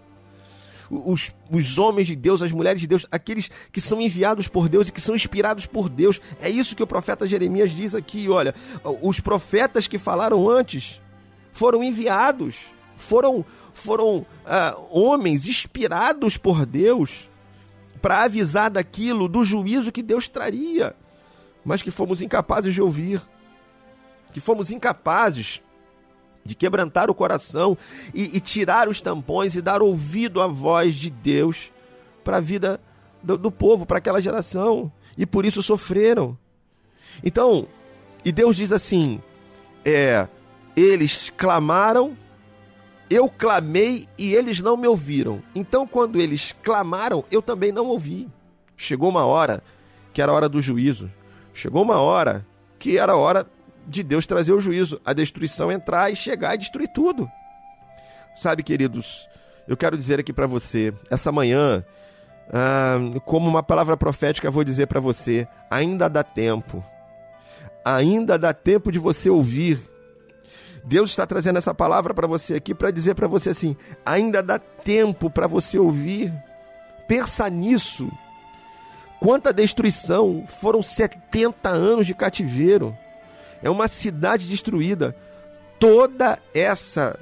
Os, 0.90 1.34
os 1.50 1.78
homens 1.78 2.06
de 2.06 2.14
Deus, 2.14 2.42
as 2.42 2.52
mulheres 2.52 2.80
de 2.80 2.86
Deus, 2.86 3.06
aqueles 3.10 3.50
que 3.72 3.80
são 3.80 4.00
enviados 4.00 4.48
por 4.48 4.68
Deus 4.68 4.88
e 4.88 4.92
que 4.92 5.00
são 5.00 5.14
inspirados 5.14 5.66
por 5.66 5.88
Deus. 5.88 6.20
É 6.40 6.48
isso 6.48 6.76
que 6.76 6.82
o 6.82 6.86
profeta 6.86 7.26
Jeremias 7.26 7.70
diz 7.70 7.94
aqui: 7.94 8.28
olha, 8.28 8.54
os 9.02 9.18
profetas 9.18 9.88
que 9.88 9.98
falaram 9.98 10.48
antes 10.48 11.00
foram 11.52 11.82
enviados, 11.82 12.66
foram, 12.96 13.44
foram 13.72 14.26
ah, 14.44 14.76
homens 14.90 15.46
inspirados 15.46 16.36
por 16.36 16.66
Deus 16.66 17.30
para 18.02 18.24
avisar 18.24 18.70
daquilo, 18.70 19.28
do 19.28 19.42
juízo 19.42 19.90
que 19.90 20.02
Deus 20.02 20.28
traria, 20.28 20.94
mas 21.64 21.80
que 21.80 21.90
fomos 21.90 22.20
incapazes 22.20 22.74
de 22.74 22.82
ouvir 22.82 23.22
que 24.34 24.40
fomos 24.40 24.72
incapazes 24.72 25.62
de 26.44 26.56
quebrantar 26.56 27.08
o 27.08 27.14
coração 27.14 27.78
e, 28.12 28.36
e, 28.36 28.40
tirar 28.40 28.88
os 28.88 29.00
tampões 29.00 29.54
e 29.54 29.62
dar 29.62 29.80
ouvido 29.80 30.42
à 30.42 30.48
voz 30.48 30.96
de 30.96 31.08
Deus 31.08 31.72
para 32.24 32.38
a 32.38 32.40
vida 32.40 32.80
do, 33.22 33.38
do 33.38 33.50
povo, 33.50 33.86
para 33.86 33.98
aquela 33.98 34.20
geração. 34.20 34.92
E 35.16 35.24
por 35.24 35.46
isso 35.46 35.62
sofreram. 35.62 36.36
Então, 37.22 37.68
e 38.24 38.32
Deus 38.32 38.56
diz 38.56 38.72
assim: 38.72 39.22
é, 39.84 40.26
eles 40.76 41.30
clamaram, 41.36 42.16
eu 43.08 43.28
clamei 43.28 44.08
e 44.18 44.34
eles 44.34 44.58
não 44.58 44.76
me 44.76 44.88
ouviram. 44.88 45.40
Então, 45.54 45.86
quando 45.86 46.20
eles 46.20 46.52
clamaram, 46.60 47.24
eu 47.30 47.40
também 47.40 47.70
não 47.70 47.86
ouvi. 47.86 48.28
Chegou 48.76 49.08
uma 49.08 49.24
hora 49.24 49.62
que 50.12 50.20
era 50.20 50.32
a 50.32 50.34
hora 50.34 50.48
do 50.48 50.60
juízo. 50.60 51.08
Chegou 51.54 51.82
uma 51.82 52.00
hora 52.00 52.44
que 52.80 52.98
era 52.98 53.12
a 53.12 53.16
hora 53.16 53.46
de 53.86 54.02
Deus 54.02 54.26
trazer 54.26 54.52
o 54.52 54.60
juízo, 54.60 55.00
a 55.04 55.12
destruição 55.12 55.70
entrar 55.70 56.10
e 56.10 56.16
chegar 56.16 56.54
e 56.54 56.58
destruir 56.58 56.88
tudo. 56.88 57.30
Sabe, 58.34 58.62
queridos, 58.62 59.28
eu 59.66 59.76
quero 59.76 59.96
dizer 59.96 60.18
aqui 60.18 60.32
para 60.32 60.46
você, 60.46 60.92
essa 61.10 61.30
manhã, 61.30 61.84
ah, 62.52 62.98
como 63.24 63.48
uma 63.48 63.62
palavra 63.62 63.96
profética, 63.96 64.50
vou 64.50 64.64
dizer 64.64 64.86
para 64.86 65.00
você: 65.00 65.46
ainda 65.70 66.08
dá 66.08 66.22
tempo, 66.22 66.84
ainda 67.84 68.38
dá 68.38 68.52
tempo 68.52 68.90
de 68.90 68.98
você 68.98 69.30
ouvir. 69.30 69.80
Deus 70.86 71.10
está 71.10 71.26
trazendo 71.26 71.56
essa 71.56 71.72
palavra 71.72 72.12
para 72.12 72.26
você 72.26 72.54
aqui 72.54 72.74
para 72.74 72.90
dizer 72.90 73.14
para 73.14 73.26
você 73.26 73.50
assim: 73.50 73.76
ainda 74.04 74.42
dá 74.42 74.58
tempo 74.58 75.30
para 75.30 75.46
você 75.46 75.78
ouvir. 75.78 76.32
Pensa 77.06 77.48
nisso. 77.48 78.10
Quanta 79.20 79.52
destruição! 79.52 80.44
Foram 80.60 80.82
70 80.82 81.70
anos 81.70 82.06
de 82.06 82.14
cativeiro 82.14 82.96
é 83.64 83.70
uma 83.70 83.88
cidade 83.88 84.46
destruída. 84.46 85.16
Toda 85.80 86.38
essa 86.52 87.18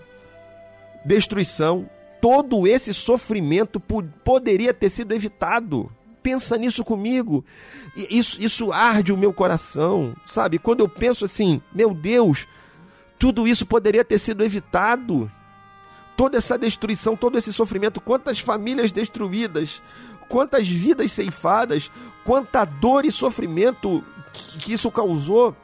destruição, 1.05 1.89
todo 2.21 2.67
esse 2.67 2.93
sofrimento 2.93 3.81
poderia 3.81 4.75
ter 4.75 4.91
sido 4.91 5.15
evitado. 5.15 5.91
Pensa 6.21 6.59
nisso 6.59 6.85
comigo. 6.85 7.45
Isso, 8.11 8.37
isso 8.43 8.73
arde 8.73 9.13
o 9.13 9.17
meu 9.17 9.33
coração, 9.33 10.15
sabe? 10.27 10.59
Quando 10.59 10.81
eu 10.81 10.89
penso 10.89 11.25
assim, 11.25 11.63
meu 11.73 11.95
Deus, 11.95 12.47
tudo 13.19 13.47
isso 13.47 13.65
poderia 13.65 14.05
ter 14.05 14.19
sido 14.19 14.45
evitado. 14.45 15.31
Toda 16.17 16.37
essa 16.39 16.59
destruição, 16.59 17.17
todo 17.17 17.39
esse 17.39 17.53
sofrimento, 17.53 18.01
quantas 18.01 18.41
famílias 18.41 18.91
destruídas, 18.93 19.81
quantas 20.29 20.69
vidas 20.69 21.13
ceifadas, 21.13 21.91
quanta 22.25 22.65
dor 22.65 23.05
e 23.05 23.13
sofrimento 23.13 24.05
que, 24.33 24.59
que 24.59 24.73
isso 24.73 24.91
causou. 24.91 25.57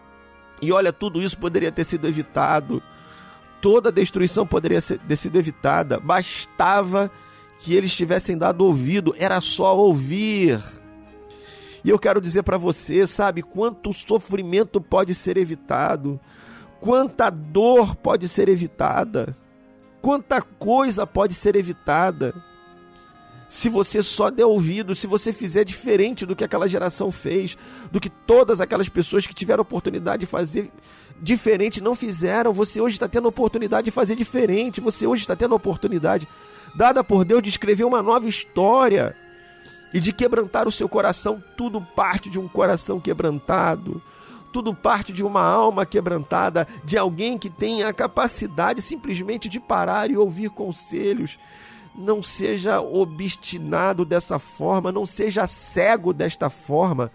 E 0.60 0.72
olha, 0.72 0.92
tudo 0.92 1.22
isso 1.22 1.38
poderia 1.38 1.70
ter 1.70 1.84
sido 1.84 2.06
evitado. 2.06 2.82
Toda 3.60 3.88
a 3.88 3.92
destruição 3.92 4.46
poderia 4.46 4.80
ter 4.80 5.16
sido 5.16 5.36
evitada. 5.36 5.98
Bastava 5.98 7.10
que 7.58 7.74
eles 7.74 7.94
tivessem 7.94 8.38
dado 8.38 8.64
ouvido, 8.64 9.14
era 9.18 9.40
só 9.40 9.76
ouvir. 9.76 10.60
E 11.84 11.90
eu 11.90 11.98
quero 11.98 12.20
dizer 12.20 12.42
para 12.42 12.56
você, 12.56 13.06
sabe, 13.06 13.42
quanto 13.42 13.92
sofrimento 13.92 14.80
pode 14.80 15.14
ser 15.14 15.36
evitado, 15.36 16.20
quanta 16.80 17.30
dor 17.30 17.96
pode 17.96 18.28
ser 18.28 18.48
evitada, 18.48 19.36
quanta 20.00 20.40
coisa 20.42 21.06
pode 21.06 21.34
ser 21.34 21.56
evitada 21.56 22.34
se 23.48 23.68
você 23.68 24.02
só 24.02 24.30
der 24.30 24.44
ouvido, 24.44 24.94
se 24.94 25.06
você 25.06 25.32
fizer 25.32 25.64
diferente 25.64 26.26
do 26.26 26.36
que 26.36 26.44
aquela 26.44 26.68
geração 26.68 27.10
fez, 27.10 27.56
do 27.90 27.98
que 27.98 28.10
todas 28.10 28.60
aquelas 28.60 28.88
pessoas 28.88 29.26
que 29.26 29.34
tiveram 29.34 29.62
oportunidade 29.62 30.20
de 30.20 30.26
fazer 30.26 30.70
diferente 31.20 31.80
não 31.80 31.94
fizeram, 31.94 32.52
você 32.52 32.80
hoje 32.80 32.96
está 32.96 33.08
tendo 33.08 33.26
oportunidade 33.26 33.86
de 33.86 33.90
fazer 33.90 34.14
diferente, 34.16 34.80
você 34.80 35.06
hoje 35.06 35.22
está 35.22 35.34
tendo 35.34 35.54
oportunidade 35.54 36.28
dada 36.76 37.02
por 37.02 37.24
Deus 37.24 37.42
de 37.42 37.48
escrever 37.48 37.84
uma 37.84 38.02
nova 38.02 38.26
história 38.26 39.16
e 39.94 40.00
de 40.00 40.12
quebrantar 40.12 40.68
o 40.68 40.72
seu 40.72 40.88
coração. 40.88 41.42
Tudo 41.56 41.80
parte 41.80 42.28
de 42.28 42.38
um 42.38 42.46
coração 42.46 43.00
quebrantado, 43.00 44.02
Tudo 44.50 44.74
parte 44.74 45.12
de 45.12 45.22
uma 45.22 45.42
alma 45.42 45.84
quebrantada, 45.84 46.66
de 46.82 46.96
alguém 46.96 47.36
que 47.36 47.50
tem 47.50 47.84
a 47.84 47.92
capacidade 47.92 48.80
simplesmente 48.80 49.46
de 49.46 49.60
parar 49.60 50.10
e 50.10 50.16
ouvir 50.16 50.48
conselhos. 50.48 51.38
Não 51.98 52.22
seja 52.22 52.80
obstinado 52.80 54.04
dessa 54.04 54.38
forma, 54.38 54.92
não 54.92 55.04
seja 55.04 55.46
cego 55.48 56.12
desta 56.12 56.48
forma, 56.48 57.10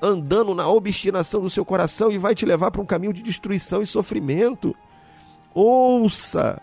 andando 0.00 0.54
na 0.54 0.66
obstinação 0.66 1.42
do 1.42 1.50
seu 1.50 1.64
coração 1.64 2.10
e 2.10 2.16
vai 2.16 2.34
te 2.34 2.46
levar 2.46 2.70
para 2.70 2.80
um 2.80 2.86
caminho 2.86 3.12
de 3.12 3.22
destruição 3.22 3.82
e 3.82 3.86
sofrimento. 3.86 4.74
Ouça 5.54 6.60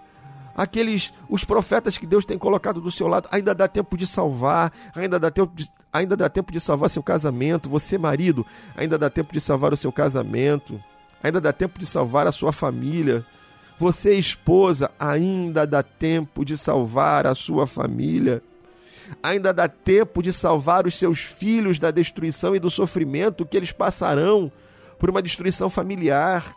aqueles 0.55 1.13
os 1.29 1.43
profetas 1.43 1.97
que 1.97 2.05
Deus 2.05 2.25
tem 2.25 2.37
colocado 2.37 2.79
do 2.79 2.91
seu 2.91 3.07
lado, 3.07 3.27
ainda 3.31 3.53
dá 3.53 3.67
tempo 3.67 3.97
de 3.97 4.05
salvar, 4.05 4.71
ainda 4.95 5.19
dá 5.19 5.31
tempo 5.31 5.51
de, 5.55 5.69
ainda 5.91 6.15
dá 6.15 6.29
tempo 6.29 6.51
de 6.51 6.59
salvar 6.59 6.89
seu 6.89 7.03
casamento, 7.03 7.69
você 7.69 7.97
marido, 7.97 8.45
ainda 8.75 8.97
dá 8.97 9.09
tempo 9.09 9.33
de 9.33 9.41
salvar 9.41 9.73
o 9.73 9.77
seu 9.77 9.91
casamento, 9.91 10.81
ainda 11.21 11.41
dá 11.41 11.51
tempo 11.51 11.79
de 11.79 11.85
salvar 11.85 12.27
a 12.27 12.31
sua 12.31 12.51
família. 12.51 13.25
Você 13.83 14.17
esposa, 14.17 14.89
ainda 14.97 15.67
dá 15.67 15.83
tempo 15.83 16.45
de 16.45 16.57
salvar 16.57 17.27
a 17.27 17.35
sua 17.35 17.67
família. 17.67 18.41
Ainda 19.21 19.53
dá 19.53 19.67
tempo 19.67 20.23
de 20.23 20.31
salvar 20.31 20.87
os 20.87 20.97
seus 20.97 21.19
filhos 21.19 21.77
da 21.77 21.91
destruição 21.91 22.55
e 22.55 22.59
do 22.59 22.69
sofrimento 22.69 23.45
que 23.45 23.57
eles 23.57 23.73
passarão 23.73 24.49
por 24.97 25.09
uma 25.09 25.21
destruição 25.21 25.69
familiar. 25.69 26.55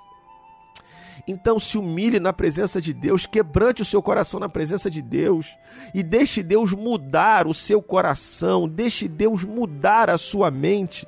Então 1.26 1.58
se 1.58 1.76
humilhe 1.76 2.20
na 2.20 2.32
presença 2.32 2.80
de 2.80 2.94
Deus, 2.94 3.26
quebrante 3.26 3.82
o 3.82 3.84
seu 3.84 4.00
coração 4.00 4.38
na 4.38 4.48
presença 4.48 4.88
de 4.88 5.02
Deus 5.02 5.48
e 5.92 6.04
deixe 6.04 6.44
Deus 6.44 6.72
mudar 6.74 7.48
o 7.48 7.54
seu 7.54 7.82
coração, 7.82 8.68
deixe 8.68 9.08
Deus 9.08 9.42
mudar 9.42 10.10
a 10.10 10.16
sua 10.16 10.48
mente, 10.48 11.04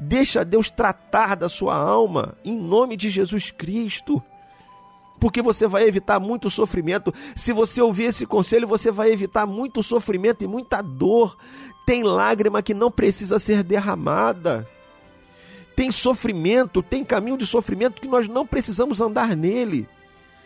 deixa 0.00 0.44
Deus 0.44 0.68
tratar 0.68 1.36
da 1.36 1.48
sua 1.48 1.76
alma, 1.76 2.34
em 2.44 2.58
nome 2.58 2.96
de 2.96 3.08
Jesus 3.08 3.52
Cristo. 3.52 4.20
Porque 5.20 5.42
você 5.42 5.68
vai 5.68 5.84
evitar 5.84 6.18
muito 6.18 6.50
sofrimento. 6.50 7.14
Se 7.36 7.52
você 7.52 7.80
ouvir 7.80 8.04
esse 8.04 8.26
conselho, 8.26 8.66
você 8.66 8.90
vai 8.90 9.12
evitar 9.12 9.46
muito 9.46 9.82
sofrimento 9.82 10.42
e 10.42 10.48
muita 10.48 10.82
dor. 10.82 11.36
Tem 11.86 12.02
lágrima 12.02 12.62
que 12.62 12.74
não 12.74 12.90
precisa 12.90 13.38
ser 13.38 13.62
derramada 13.62 14.66
tem 15.80 15.90
sofrimento, 15.90 16.82
tem 16.82 17.02
caminho 17.02 17.38
de 17.38 17.46
sofrimento 17.46 18.02
que 18.02 18.06
nós 18.06 18.28
não 18.28 18.46
precisamos 18.46 19.00
andar 19.00 19.34
nele. 19.34 19.88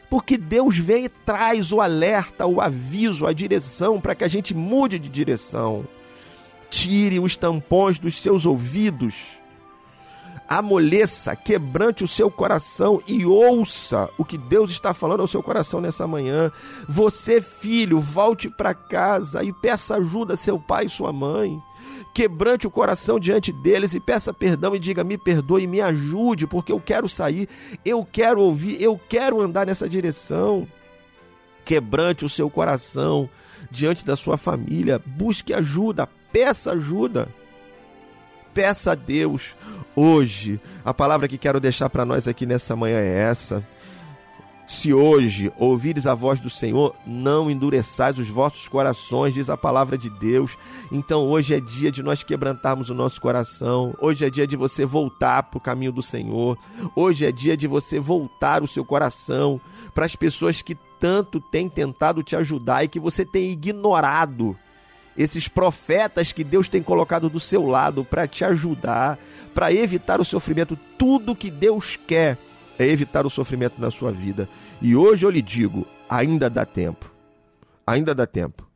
Porque 0.08 0.38
Deus 0.38 0.78
vem 0.78 1.06
e 1.06 1.08
traz 1.08 1.72
o 1.72 1.80
alerta, 1.80 2.46
o 2.46 2.60
aviso, 2.60 3.26
a 3.26 3.32
direção 3.32 4.00
para 4.00 4.14
que 4.14 4.22
a 4.22 4.28
gente 4.28 4.54
mude 4.54 4.96
de 4.96 5.08
direção. 5.08 5.84
Tire 6.70 7.18
os 7.18 7.36
tampões 7.36 7.98
dos 7.98 8.22
seus 8.22 8.46
ouvidos. 8.46 9.40
Amoleça, 10.48 11.34
quebrante 11.34 12.04
o 12.04 12.08
seu 12.08 12.30
coração 12.30 13.02
e 13.06 13.24
ouça 13.24 14.10
o 14.18 14.24
que 14.24 14.36
Deus 14.36 14.70
está 14.70 14.92
falando 14.92 15.20
ao 15.20 15.28
seu 15.28 15.42
coração 15.42 15.80
nessa 15.80 16.06
manhã. 16.06 16.52
Você, 16.88 17.40
filho, 17.40 17.98
volte 18.00 18.50
para 18.50 18.74
casa 18.74 19.42
e 19.42 19.52
peça 19.52 19.96
ajuda 19.96 20.34
a 20.34 20.36
seu 20.36 20.58
pai 20.58 20.84
e 20.84 20.90
sua 20.90 21.12
mãe 21.12 21.60
quebrante 22.14 22.64
o 22.64 22.70
coração 22.70 23.18
diante 23.18 23.50
deles 23.50 23.92
e 23.92 24.00
peça 24.00 24.32
perdão 24.32 24.74
e 24.74 24.78
diga: 24.78 25.02
me 25.02 25.18
perdoe, 25.18 25.66
me 25.66 25.80
ajude, 25.80 26.46
porque 26.46 26.70
eu 26.70 26.80
quero 26.80 27.08
sair, 27.08 27.48
eu 27.84 28.04
quero 28.04 28.40
ouvir, 28.40 28.80
eu 28.80 28.98
quero 29.08 29.40
andar 29.40 29.66
nessa 29.66 29.88
direção. 29.88 30.66
Quebrante 31.64 32.24
o 32.24 32.28
seu 32.28 32.48
coração 32.48 33.28
diante 33.70 34.04
da 34.04 34.16
sua 34.16 34.36
família, 34.36 35.02
busque 35.04 35.52
ajuda, 35.52 36.08
peça 36.32 36.72
ajuda. 36.72 37.28
Peça 38.52 38.92
a 38.92 38.94
Deus 38.94 39.56
hoje. 39.96 40.60
A 40.84 40.92
palavra 40.92 41.28
que 41.28 41.38
quero 41.38 41.60
deixar 41.60 41.88
para 41.90 42.04
nós 42.04 42.28
aqui 42.28 42.46
nessa 42.46 42.74
manhã 42.76 42.98
é 42.98 43.18
essa. 43.18 43.66
Se 44.66 44.94
hoje 44.94 45.52
ouvires 45.58 46.06
a 46.06 46.14
voz 46.14 46.40
do 46.40 46.48
Senhor, 46.48 46.94
não 47.06 47.50
endureçais 47.50 48.18
os 48.18 48.28
vossos 48.28 48.66
corações, 48.66 49.34
diz 49.34 49.50
a 49.50 49.58
palavra 49.58 49.98
de 49.98 50.08
Deus. 50.08 50.56
Então 50.90 51.22
hoje 51.22 51.54
é 51.54 51.60
dia 51.60 51.92
de 51.92 52.02
nós 52.02 52.22
quebrantarmos 52.22 52.88
o 52.88 52.94
nosso 52.94 53.20
coração. 53.20 53.94
Hoje 54.00 54.24
é 54.24 54.30
dia 54.30 54.46
de 54.46 54.56
você 54.56 54.86
voltar 54.86 55.42
para 55.44 55.58
o 55.58 55.60
caminho 55.60 55.92
do 55.92 56.02
Senhor. 56.02 56.56
Hoje 56.96 57.26
é 57.26 57.32
dia 57.32 57.58
de 57.58 57.66
você 57.66 58.00
voltar 58.00 58.62
o 58.62 58.66
seu 58.66 58.84
coração 58.86 59.60
para 59.92 60.06
as 60.06 60.16
pessoas 60.16 60.62
que 60.62 60.76
tanto 60.98 61.40
têm 61.40 61.68
tentado 61.68 62.22
te 62.22 62.34
ajudar 62.34 62.84
e 62.84 62.88
que 62.88 62.98
você 62.98 63.22
tem 63.26 63.50
ignorado. 63.50 64.56
Esses 65.16 65.46
profetas 65.46 66.32
que 66.32 66.42
Deus 66.42 66.68
tem 66.68 66.82
colocado 66.82 67.28
do 67.28 67.38
seu 67.38 67.66
lado 67.66 68.04
para 68.04 68.26
te 68.26 68.44
ajudar, 68.44 69.18
para 69.54 69.72
evitar 69.72 70.20
o 70.20 70.24
sofrimento, 70.24 70.78
tudo 70.98 71.36
que 71.36 71.50
Deus 71.50 71.96
quer 71.96 72.36
é 72.78 72.86
evitar 72.86 73.24
o 73.24 73.30
sofrimento 73.30 73.80
na 73.80 73.90
sua 73.90 74.10
vida. 74.10 74.48
E 74.82 74.96
hoje 74.96 75.24
eu 75.24 75.30
lhe 75.30 75.42
digo: 75.42 75.86
ainda 76.08 76.50
dá 76.50 76.64
tempo. 76.64 77.10
Ainda 77.86 78.14
dá 78.14 78.26
tempo. 78.26 78.66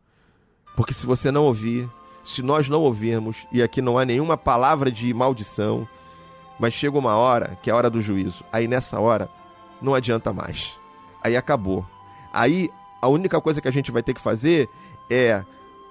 Porque 0.76 0.94
se 0.94 1.06
você 1.06 1.30
não 1.30 1.44
ouvir, 1.44 1.88
se 2.24 2.42
nós 2.42 2.68
não 2.68 2.82
ouvirmos, 2.82 3.46
e 3.50 3.62
aqui 3.62 3.82
não 3.82 3.98
há 3.98 4.04
nenhuma 4.04 4.36
palavra 4.36 4.92
de 4.92 5.12
maldição, 5.12 5.88
mas 6.58 6.74
chega 6.74 6.98
uma 6.98 7.16
hora 7.16 7.58
que 7.62 7.70
é 7.70 7.72
a 7.72 7.76
hora 7.76 7.90
do 7.90 8.00
juízo. 8.00 8.44
Aí 8.52 8.68
nessa 8.68 9.00
hora, 9.00 9.28
não 9.82 9.94
adianta 9.94 10.32
mais. 10.32 10.74
Aí 11.22 11.36
acabou. 11.36 11.84
Aí 12.32 12.70
a 13.00 13.08
única 13.08 13.40
coisa 13.40 13.60
que 13.60 13.68
a 13.68 13.72
gente 13.72 13.90
vai 13.90 14.02
ter 14.02 14.14
que 14.14 14.20
fazer 14.20 14.68
é 15.10 15.42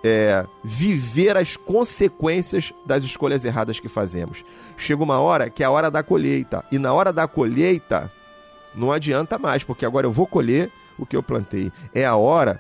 é, 0.03 0.45
viver 0.63 1.37
as 1.37 1.57
consequências 1.57 2.73
das 2.85 3.03
escolhas 3.03 3.43
erradas 3.43 3.79
que 3.79 3.89
fazemos. 3.89 4.43
Chega 4.77 5.03
uma 5.03 5.19
hora 5.19 5.49
que 5.49 5.63
é 5.63 5.65
a 5.65 5.71
hora 5.71 5.89
da 5.89 6.03
colheita. 6.03 6.63
E 6.71 6.77
na 6.77 6.93
hora 6.93 7.11
da 7.11 7.27
colheita, 7.27 8.11
não 8.75 8.91
adianta 8.91 9.37
mais, 9.37 9.63
porque 9.63 9.85
agora 9.85 10.05
eu 10.05 10.11
vou 10.11 10.27
colher 10.27 10.71
o 10.97 11.05
que 11.05 11.15
eu 11.15 11.23
plantei. 11.23 11.71
É 11.93 12.05
a 12.05 12.15
hora 12.15 12.59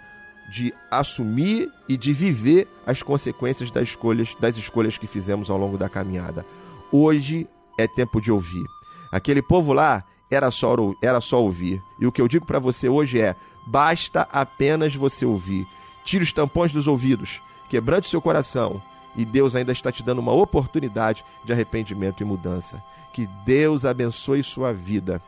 de 0.49 0.73
assumir 0.89 1.69
e 1.89 1.97
de 1.97 2.13
viver 2.13 2.67
as 2.85 3.01
consequências 3.01 3.69
das 3.69 3.89
escolhas, 3.89 4.35
das 4.39 4.55
escolhas 4.55 4.97
que 4.97 5.07
fizemos 5.07 5.49
ao 5.49 5.57
longo 5.57 5.77
da 5.77 5.89
caminhada. 5.89 6.45
Hoje 6.91 7.47
é 7.77 7.87
tempo 7.87 8.21
de 8.21 8.31
ouvir. 8.31 8.65
Aquele 9.11 9.41
povo 9.41 9.73
lá 9.73 10.03
era 10.31 10.49
só, 10.51 10.75
era 11.03 11.19
só 11.21 11.41
ouvir. 11.41 11.81
E 11.99 12.07
o 12.07 12.11
que 12.11 12.21
eu 12.21 12.27
digo 12.27 12.45
para 12.45 12.59
você 12.59 12.87
hoje 12.87 13.19
é: 13.19 13.35
basta 13.67 14.27
apenas 14.31 14.95
você 14.95 15.25
ouvir. 15.25 15.65
Tire 16.07 16.23
os 16.23 16.31
tampões 16.31 16.71
dos 16.71 16.87
ouvidos, 16.87 17.41
quebrante 17.69 18.07
o 18.07 18.09
seu 18.09 18.21
coração, 18.21 18.81
e 19.13 19.25
Deus 19.25 19.55
ainda 19.55 19.73
está 19.73 19.91
te 19.91 20.01
dando 20.01 20.19
uma 20.19 20.31
oportunidade 20.31 21.21
de 21.43 21.51
arrependimento 21.51 22.23
e 22.23 22.25
mudança. 22.25 22.81
Que 23.13 23.27
Deus 23.45 23.83
abençoe 23.83 24.41
sua 24.41 24.71
vida 24.71 25.21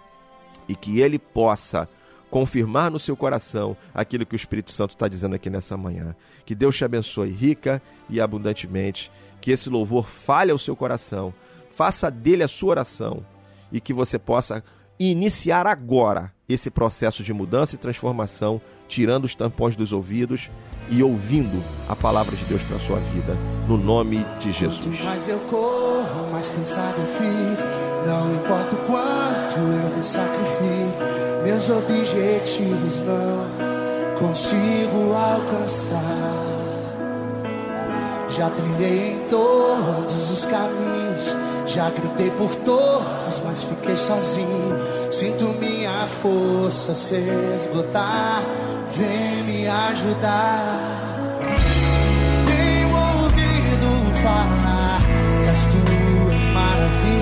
e 0.70 0.76
que 0.76 1.02
Ele 1.02 1.20
possa 1.20 1.86
confirmar 2.32 2.90
no 2.90 2.98
seu 2.98 3.18
coração 3.18 3.76
aquilo 3.94 4.26
que 4.26 4.36
o 4.36 4.38
Espírito 4.38 4.72
Santo 4.72 4.92
está 4.92 5.10
dizendo 5.10 5.36
aqui 5.36 5.50
nessa 5.50 5.76
manhã. 5.76 6.16
Que 6.46 6.56
Deus 6.56 6.78
te 6.78 6.86
abençoe 6.86 7.30
rica 7.30 7.82
e 8.10 8.22
abundantemente, 8.22 9.12
que 9.42 9.52
esse 9.52 9.70
louvor 9.70 10.08
fale 10.08 10.50
ao 10.50 10.58
seu 10.58 10.78
coração, 10.78 11.34
faça 11.72 12.10
dele 12.10 12.44
a 12.44 12.48
sua 12.48 12.70
oração 12.70 13.26
e 13.70 13.82
que 13.82 13.92
você 13.92 14.18
possa 14.18 14.64
iniciar 15.00 15.66
agora 15.66 16.34
esse 16.47 16.70
processo 16.70 17.24
de 17.24 17.32
mudança 17.32 17.76
e 17.76 17.78
transformação, 17.78 18.60
tirando 18.88 19.26
os 19.26 19.36
tampões 19.36 19.76
dos 19.76 19.93
ouvidos 19.93 20.50
e 20.89 21.04
ouvindo 21.04 21.64
a 21.88 21.95
palavra 21.95 22.36
de 22.36 22.43
Deus 22.45 22.62
para 22.64 22.80
sua 22.80 22.97
vida, 23.00 23.38
no 23.68 23.78
nome 23.78 24.26
de 24.39 24.52
Jesus. 24.52 24.86
Quanto 24.86 25.04
mais 25.04 25.30
eu 25.30 25.39
corro, 25.41 26.32
mais 26.32 26.50
cansado 26.50 26.95
eu 26.97 27.06
fico. 27.14 27.89
Não 28.08 28.34
importa 28.34 28.76
o 28.76 28.80
quanto 28.86 29.58
eu 29.58 29.97
me 29.97 30.04
sacrifico, 30.04 31.43
meus 31.43 31.70
objetivos 31.70 33.02
não 33.04 33.70
consigo 34.18 35.14
alcançar. 35.14 36.00
Já 38.30 38.50
trilhei 38.50 39.14
em 39.14 39.28
todos 39.28 40.32
os 40.32 40.45
caminhos, 40.45 41.36
já 41.70 41.88
gritei 41.91 42.32
por 42.32 42.53
todos, 42.55 43.41
mas 43.45 43.61
fiquei 43.61 43.95
sozinho. 43.95 44.76
Sinto 45.11 45.45
minha 45.59 46.07
força 46.07 46.95
se 46.95 47.15
esgotar, 47.55 48.41
vem 48.97 49.43
me 49.43 49.67
ajudar. 49.67 50.80
Tenho 52.47 52.89
ouvido 52.89 54.15
falar 54.24 54.99
das 55.45 55.65
tuas 55.65 56.47
maravilhas, 56.47 57.18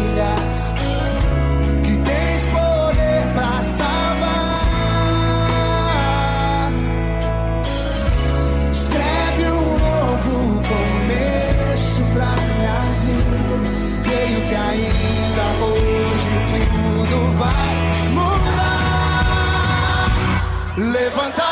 Levantarei 20.78 21.47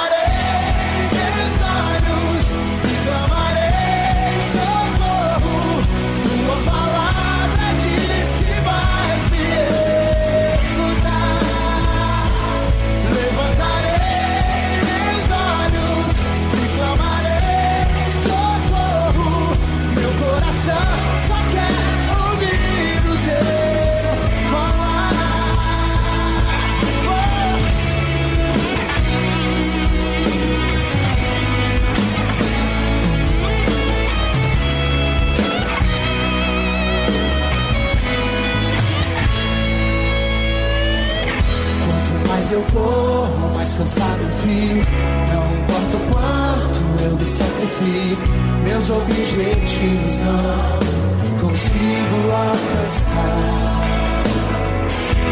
mais 42.45 42.51
eu 42.51 42.61
corro, 42.71 43.55
mais 43.55 43.73
cansado 43.73 44.21
eu 44.21 44.29
fico. 44.41 44.85
Não 45.33 45.45
importa 45.57 45.97
o 45.97 45.99
quanto 46.11 47.03
eu 47.03 47.17
me 47.17 47.25
sacrifico, 47.25 48.21
meus 48.63 48.89
objetivos 48.91 50.21
não 50.21 51.39
consigo 51.39 52.31
alcançar. 52.31 53.81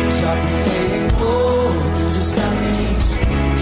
Já 0.10 0.32
briguei 0.42 1.06
em 1.06 1.10
todos 1.20 2.18
os 2.18 2.32
caminhos, 2.32 3.10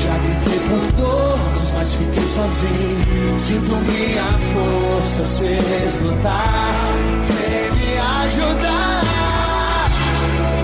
já 0.01 0.15
gritei 0.17 0.59
por 0.69 0.83
todos, 1.03 1.71
mas 1.75 1.93
fiquei 1.93 2.23
sozinho. 2.23 3.37
Sinto 3.37 3.75
minha 3.75 4.31
força 4.53 5.25
se 5.25 5.47
esgotar, 5.87 6.87
vem 7.27 7.71
me 7.73 7.97
ajudar. 8.27 9.01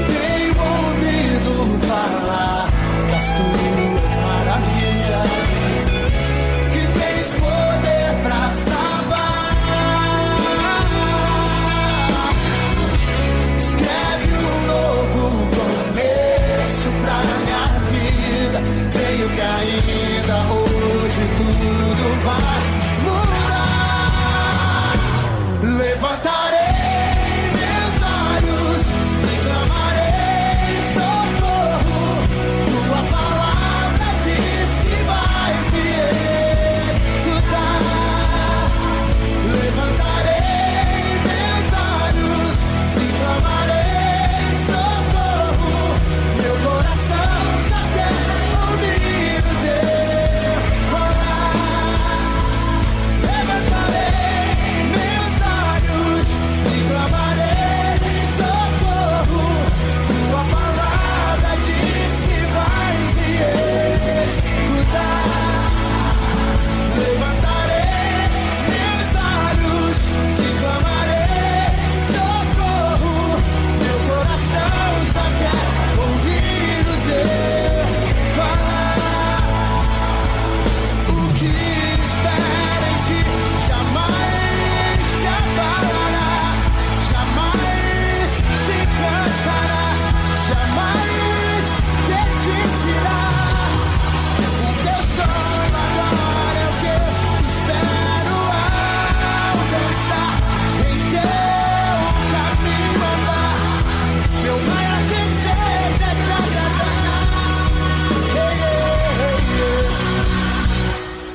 Tenho 0.08 0.56
ouvido 0.56 1.86
falar 1.86 2.57
das 3.34 3.97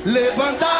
hey. 0.04 0.71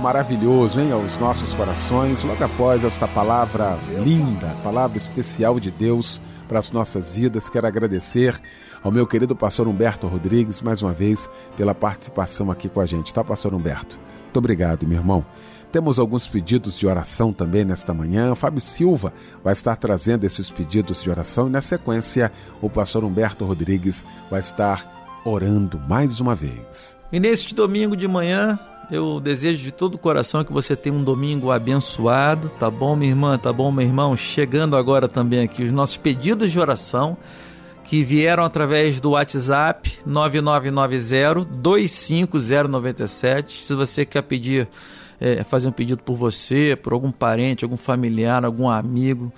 Maravilhoso, 0.00 0.80
hein, 0.80 0.92
aos 0.92 1.16
nossos 1.18 1.52
corações, 1.52 2.24
logo 2.24 2.42
após 2.42 2.82
esta 2.82 3.06
palavra 3.06 3.78
linda, 4.02 4.48
palavra 4.64 4.96
especial 4.96 5.60
de 5.60 5.70
Deus 5.70 6.20
para 6.48 6.58
as 6.58 6.72
nossas 6.72 7.14
vidas. 7.14 7.50
Quero 7.50 7.66
agradecer 7.66 8.40
ao 8.82 8.90
meu 8.90 9.06
querido 9.06 9.36
pastor 9.36 9.68
Humberto 9.68 10.08
Rodrigues 10.08 10.62
mais 10.62 10.82
uma 10.82 10.92
vez 10.92 11.28
pela 11.56 11.74
participação 11.74 12.50
aqui 12.50 12.68
com 12.68 12.80
a 12.80 12.86
gente, 12.86 13.12
tá, 13.12 13.22
pastor 13.22 13.54
Humberto? 13.54 14.00
Muito 14.24 14.38
obrigado, 14.38 14.86
meu 14.86 14.98
irmão. 14.98 15.24
Temos 15.70 15.98
alguns 15.98 16.26
pedidos 16.26 16.78
de 16.78 16.86
oração 16.86 17.32
também 17.32 17.64
nesta 17.64 17.92
manhã. 17.92 18.34
Fábio 18.34 18.60
Silva 18.60 19.12
vai 19.44 19.52
estar 19.52 19.76
trazendo 19.76 20.24
esses 20.24 20.50
pedidos 20.50 21.02
de 21.02 21.10
oração 21.10 21.46
e, 21.46 21.50
na 21.50 21.60
sequência, 21.60 22.32
o 22.60 22.70
pastor 22.70 23.04
Humberto 23.04 23.44
Rodrigues 23.44 24.04
vai 24.30 24.40
estar 24.40 25.20
orando 25.24 25.78
mais 25.78 26.20
uma 26.20 26.34
vez. 26.34 26.96
E 27.12 27.20
neste 27.20 27.54
domingo 27.54 27.96
de 27.96 28.08
manhã, 28.08 28.58
eu 28.90 29.20
desejo 29.20 29.62
de 29.62 29.70
todo 29.70 29.94
o 29.94 29.98
coração 29.98 30.42
que 30.42 30.52
você 30.52 30.74
tenha 30.74 30.94
um 30.94 31.04
domingo 31.04 31.52
abençoado, 31.52 32.48
tá 32.58 32.68
bom, 32.68 32.96
minha 32.96 33.10
irmã? 33.10 33.38
Tá 33.38 33.52
bom, 33.52 33.70
meu 33.70 33.86
irmão? 33.86 34.16
Chegando 34.16 34.76
agora 34.76 35.08
também 35.08 35.40
aqui 35.40 35.62
os 35.62 35.70
nossos 35.70 35.96
pedidos 35.96 36.50
de 36.50 36.58
oração 36.58 37.16
que 37.84 38.02
vieram 38.02 38.44
através 38.44 39.00
do 39.00 39.10
WhatsApp 39.10 39.98
9990 40.04 41.44
25097. 41.44 43.64
Se 43.64 43.74
você 43.74 44.04
quer 44.04 44.22
pedir, 44.22 44.68
é, 45.20 45.44
fazer 45.44 45.68
um 45.68 45.72
pedido 45.72 46.02
por 46.02 46.16
você, 46.16 46.76
por 46.80 46.92
algum 46.92 47.12
parente, 47.12 47.64
algum 47.64 47.76
familiar, 47.76 48.44
algum 48.44 48.68
amigo, 48.68 49.32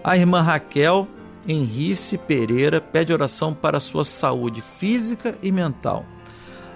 A 0.02 0.16
irmã 0.16 0.42
Raquel 0.42 1.06
Henrice 1.46 2.18
Pereira 2.18 2.80
pede 2.80 3.12
oração 3.12 3.54
para 3.54 3.78
sua 3.78 4.04
saúde 4.04 4.60
física 4.80 5.38
e 5.40 5.52
mental. 5.52 6.04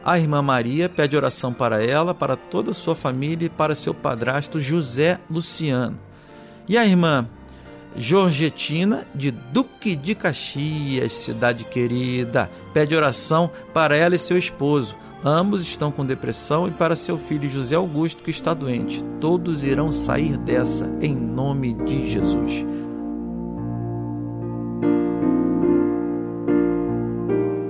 A 0.05 0.19
irmã 0.19 0.41
Maria 0.41 0.89
pede 0.89 1.17
oração 1.17 1.53
para 1.53 1.85
ela, 1.85 2.15
para 2.15 2.37
toda 2.37 2.71
a 2.71 2.75
sua 2.75 2.95
família 2.95 3.47
e 3.47 3.51
para 3.51 3.75
seu 3.75 3.93
padrasto 3.93 4.59
José 4.59 5.19
Luciano. 5.31 5.99
E 6.69 6.79
a 6.79 6.87
irmã 6.87 7.29
Georgetina, 7.97 9.07
de 9.15 9.31
Duque 9.31 9.97
de 9.97 10.15
Caxias, 10.15 11.19
cidade 11.19 11.65
querida, 11.65 12.51
pede 12.73 12.95
oração 12.95 13.51
para 13.75 13.97
ela 13.97 14.15
e 14.15 14.19
seu 14.19 14.39
esposo, 14.39 14.97
Ambos 15.25 15.63
estão 15.63 15.93
com 15.93 16.05
depressão 16.05 16.67
e 16.67 16.71
para 16.71 16.97
seu 16.97 17.19
filho 17.19 17.49
José 17.49 17.75
Augusto, 17.77 18.23
que 18.23 18.31
está 18.31 18.55
doente. 18.55 19.05
Todos 19.21 19.63
irão 19.63 19.93
sair 19.93 20.39
dessa 20.39 20.91
em 21.03 21.15
nome 21.15 21.75
de 21.75 22.11
Jesus. 22.11 22.65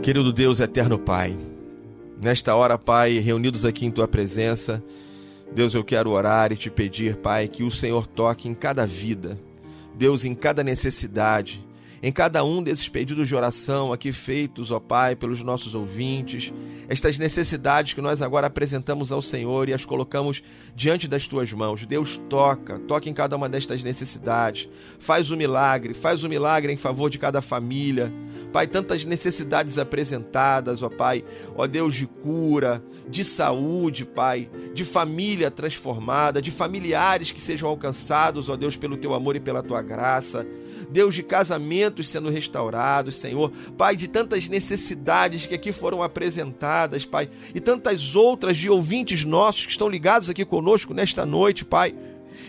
Querido 0.00 0.32
Deus, 0.32 0.60
eterno 0.60 0.96
Pai, 0.96 1.36
nesta 2.20 2.54
hora, 2.54 2.76
Pai, 2.76 3.18
reunidos 3.18 3.64
aqui 3.64 3.86
em 3.86 3.90
Tua 3.90 4.06
presença, 4.06 4.82
Deus, 5.52 5.74
eu 5.74 5.82
quero 5.82 6.10
orar 6.10 6.52
e 6.52 6.56
te 6.56 6.70
pedir, 6.70 7.16
Pai, 7.16 7.48
que 7.48 7.62
o 7.62 7.70
Senhor 7.70 8.06
toque 8.06 8.48
em 8.48 8.54
cada 8.54 8.86
vida, 8.86 9.38
Deus, 9.96 10.24
em 10.24 10.34
cada 10.34 10.62
necessidade, 10.62 11.64
em 12.02 12.10
cada 12.10 12.42
um 12.42 12.62
desses 12.62 12.88
pedidos 12.88 13.28
de 13.28 13.34
oração 13.34 13.92
aqui 13.92 14.12
feitos, 14.12 14.70
ó 14.70 14.80
Pai, 14.80 15.14
pelos 15.14 15.42
nossos 15.42 15.74
ouvintes, 15.74 16.52
estas 16.88 17.18
necessidades 17.18 17.92
que 17.92 18.00
nós 18.00 18.22
agora 18.22 18.46
apresentamos 18.46 19.12
ao 19.12 19.20
Senhor 19.20 19.68
e 19.68 19.74
as 19.74 19.84
colocamos 19.84 20.42
diante 20.74 21.06
das 21.06 21.28
tuas 21.28 21.52
mãos. 21.52 21.84
Deus 21.84 22.18
toca, 22.28 22.78
toca 22.80 23.08
em 23.08 23.12
cada 23.12 23.36
uma 23.36 23.48
destas 23.48 23.82
necessidades, 23.82 24.68
faz 24.98 25.30
o 25.30 25.36
milagre, 25.36 25.92
faz 25.92 26.24
o 26.24 26.28
milagre 26.28 26.72
em 26.72 26.76
favor 26.76 27.10
de 27.10 27.18
cada 27.18 27.42
família. 27.42 28.10
Pai, 28.52 28.66
tantas 28.66 29.04
necessidades 29.04 29.78
apresentadas, 29.78 30.82
ó 30.82 30.88
Pai, 30.88 31.24
ó 31.54 31.66
Deus 31.66 31.94
de 31.94 32.06
cura, 32.06 32.82
de 33.08 33.24
saúde, 33.24 34.04
Pai, 34.04 34.50
de 34.74 34.84
família 34.84 35.50
transformada, 35.50 36.42
de 36.42 36.50
familiares 36.50 37.30
que 37.30 37.40
sejam 37.40 37.68
alcançados, 37.68 38.48
ó 38.48 38.56
Deus, 38.56 38.76
pelo 38.76 38.96
teu 38.96 39.14
amor 39.14 39.36
e 39.36 39.40
pela 39.40 39.62
tua 39.62 39.82
graça. 39.82 40.44
Deus 40.90 41.14
de 41.14 41.22
casamentos 41.90 42.08
sendo 42.08 42.30
restaurados, 42.30 43.16
Senhor. 43.16 43.50
Pai, 43.76 43.96
de 43.96 44.08
tantas 44.08 44.48
necessidades 44.48 45.46
que 45.46 45.54
aqui 45.54 45.72
foram 45.72 46.02
apresentadas, 46.02 47.04
Pai, 47.04 47.28
e 47.54 47.60
tantas 47.60 48.14
outras 48.14 48.56
de 48.56 48.70
ouvintes 48.70 49.24
nossos 49.24 49.66
que 49.66 49.72
estão 49.72 49.88
ligados 49.88 50.30
aqui 50.30 50.44
conosco 50.44 50.94
nesta 50.94 51.26
noite, 51.26 51.64
Pai, 51.64 51.94